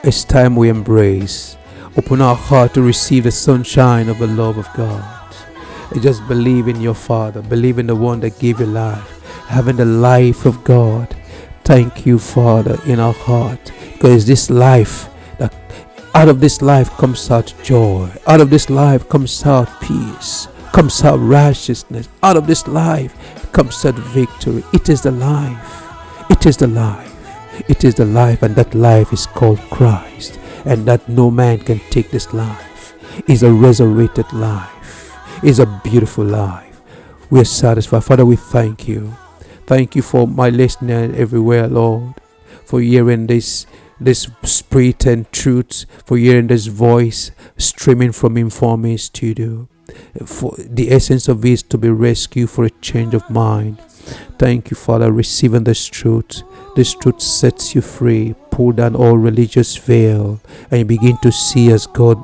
It's 0.02 0.24
time 0.24 0.56
we 0.56 0.70
embrace. 0.70 1.58
Open 1.98 2.22
our 2.22 2.36
heart 2.36 2.74
to 2.76 2.82
receive 2.82 3.26
the 3.26 3.32
sunshine 3.32 4.08
of 4.08 4.18
the 4.20 4.28
love 4.28 4.58
of 4.58 4.68
God. 4.74 5.36
And 5.92 6.02
just 6.02 6.26
believe 6.26 6.70
in 6.70 6.80
your 6.80 6.94
Father. 6.94 7.42
Believe 7.42 7.80
in 7.80 7.88
the 7.88 7.96
one 7.98 8.22
that 8.22 8.40
gave 8.40 8.62
you 8.62 8.66
life. 8.66 9.22
Having 9.48 9.76
the 9.76 9.84
life 9.84 10.46
of 10.46 10.64
God. 10.64 11.14
Thank 11.66 12.06
you, 12.06 12.18
Father, 12.18 12.80
in 12.86 13.02
our 13.02 13.12
heart. 13.12 13.74
Because 13.92 14.26
this 14.26 14.50
life, 14.50 15.10
that 15.38 15.54
out 16.16 16.30
of 16.30 16.40
this 16.40 16.62
life 16.62 16.90
comes 16.92 17.30
out 17.30 17.54
joy. 17.62 18.10
Out 18.26 18.40
of 18.40 18.50
this 18.50 18.70
life 18.70 19.10
comes 19.10 19.46
out 19.46 19.82
peace. 19.82 20.48
Comes 20.72 21.04
out 21.04 21.18
righteousness. 21.18 22.08
Out 22.24 22.38
of 22.38 22.48
this 22.48 22.66
life 22.70 23.52
comes 23.52 23.84
out 23.84 23.96
victory. 23.96 24.64
It 24.72 24.88
is 24.88 25.02
the 25.02 25.12
life. 25.12 25.84
It 26.30 26.46
is 26.46 26.56
the 26.56 26.68
life. 26.68 27.09
It 27.68 27.84
is 27.84 27.96
the 27.96 28.06
life, 28.06 28.44
and 28.44 28.56
that 28.56 28.74
life 28.74 29.12
is 29.12 29.26
called 29.26 29.60
Christ, 29.70 30.40
and 30.66 30.86
that 30.86 31.08
no 31.10 31.30
man 31.30 31.60
can 31.60 31.80
take 31.90 32.12
this 32.12 32.34
life. 32.34 32.94
Is 33.28 33.44
a 33.44 33.52
resurrected 33.52 34.32
life. 34.32 35.44
Is 35.44 35.60
a 35.60 35.82
beautiful 35.84 36.26
life. 36.26 36.82
We 37.30 37.42
are 37.42 37.46
satisfied. 37.46 38.04
Father, 38.04 38.26
we 38.26 38.36
thank 38.36 38.88
you. 38.88 39.14
Thank 39.66 39.96
you 39.96 40.02
for 40.02 40.28
my 40.28 40.50
listener 40.50 41.14
everywhere, 41.16 41.68
Lord, 41.68 42.16
for 42.66 42.82
hearing 42.82 43.28
this 43.28 43.68
this 44.00 44.30
spirit 44.44 45.06
and 45.06 45.30
truth, 45.32 45.86
for 46.06 46.18
hearing 46.18 46.48
this 46.48 46.68
voice 46.68 47.32
streaming 47.58 48.14
from 48.14 48.38
Informe 48.38 48.98
Studio. 48.98 49.68
For 50.26 50.56
the 50.58 50.92
essence 50.92 51.28
of 51.28 51.44
it 51.44 51.52
is 51.52 51.64
to 51.64 51.78
be 51.78 51.90
rescued 51.90 52.50
for 52.50 52.64
a 52.64 52.70
change 52.82 53.14
of 53.14 53.30
mind. 53.30 53.80
Thank 54.38 54.72
you, 54.72 54.76
Father, 54.76 55.12
receiving 55.12 55.64
this 55.64 55.86
truth 55.86 56.44
this 56.80 56.94
truth 56.94 57.20
sets 57.20 57.76
you 57.76 57.82
free. 57.82 58.36
Pull 58.52 58.74
down 58.74 58.96
all 58.96 59.18
religious 59.18 59.76
veil 59.76 60.40
and 60.72 60.80
you 60.80 60.86
begin 60.86 61.18
to 61.18 61.32
see 61.32 61.72
as 61.72 61.88
God, 61.88 62.18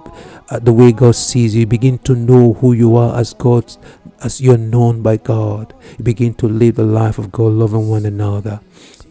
uh, 0.50 0.60
the 0.60 0.72
way 0.72 0.94
God 0.94 1.16
sees 1.16 1.56
you. 1.56 1.62
you. 1.62 1.68
Begin 1.68 1.98
to 2.00 2.16
know 2.16 2.54
who 2.54 2.72
you 2.72 2.96
are 2.96 3.20
as 3.20 3.34
God, 3.34 3.76
as 4.24 4.40
you're 4.40 4.58
known 4.58 5.02
by 5.02 5.18
God. 5.18 5.74
You 5.98 6.06
begin 6.06 6.34
to 6.36 6.48
live 6.48 6.76
the 6.76 6.84
life 6.84 7.18
of 7.18 7.32
God, 7.32 7.52
loving 7.52 7.90
one 7.90 8.06
another. 8.06 8.62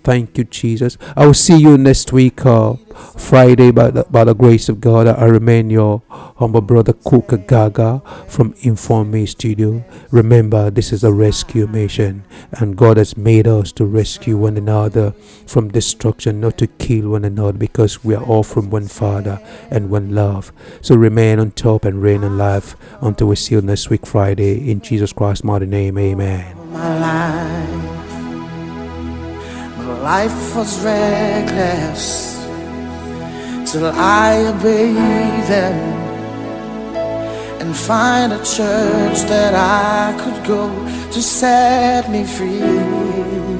Thank 0.04 0.36
you, 0.36 0.44
Jesus. 0.44 0.98
I 1.16 1.24
will 1.24 1.32
see 1.32 1.56
you 1.56 1.78
next 1.78 2.12
week, 2.12 2.44
uh, 2.44 2.74
Friday, 3.16 3.70
by 3.70 3.90
the, 3.90 4.04
by 4.04 4.24
the 4.24 4.34
grace 4.34 4.68
of 4.68 4.78
God. 4.78 5.06
I 5.06 5.24
remain 5.24 5.70
your 5.70 6.02
humble 6.10 6.60
brother, 6.60 6.92
Kuka 6.92 7.38
Gaga 7.38 8.02
from 8.28 8.54
Informe 8.60 9.26
Studio. 9.26 9.82
Remember, 10.10 10.70
this 10.70 10.92
is 10.92 11.04
a 11.04 11.12
rescue 11.12 11.66
mission, 11.66 12.26
and 12.52 12.76
God 12.76 12.98
has 12.98 13.16
made 13.16 13.48
us 13.48 13.72
to 13.72 13.86
rescue 13.86 14.36
one 14.36 14.58
another 14.58 15.12
from 15.46 15.70
destruction, 15.70 16.38
not 16.38 16.58
to 16.58 16.66
kill 16.66 17.12
one 17.12 17.24
another, 17.24 17.56
because 17.56 18.04
we 18.04 18.14
are 18.14 18.24
all 18.24 18.42
from 18.42 18.68
one 18.68 18.88
Father 18.88 19.40
and 19.70 19.88
one 19.88 20.14
love. 20.14 20.52
So 20.82 20.96
remain 20.96 21.40
on 21.40 21.52
top 21.52 21.86
and 21.86 22.02
reign 22.02 22.22
in 22.22 22.36
life 22.36 22.76
until 23.00 23.28
we 23.28 23.36
see 23.36 23.54
you 23.54 23.62
next 23.62 23.88
week, 23.88 24.04
Friday. 24.04 24.70
In 24.70 24.82
Jesus 24.82 25.14
Christ's 25.14 25.44
mighty 25.44 25.66
name, 25.66 25.96
amen 25.96 28.03
life 29.84 30.56
was 30.56 30.82
reckless 30.84 32.44
till 33.70 33.86
I 33.86 34.46
obeyed 34.46 35.44
them 35.48 35.76
and 37.60 37.76
find 37.76 38.32
a 38.32 38.38
church 38.38 39.18
that 39.28 39.54
I 39.54 40.16
could 40.22 40.46
go 40.46 40.68
to 41.12 41.22
set 41.22 42.10
me 42.10 42.24
free. 42.24 43.53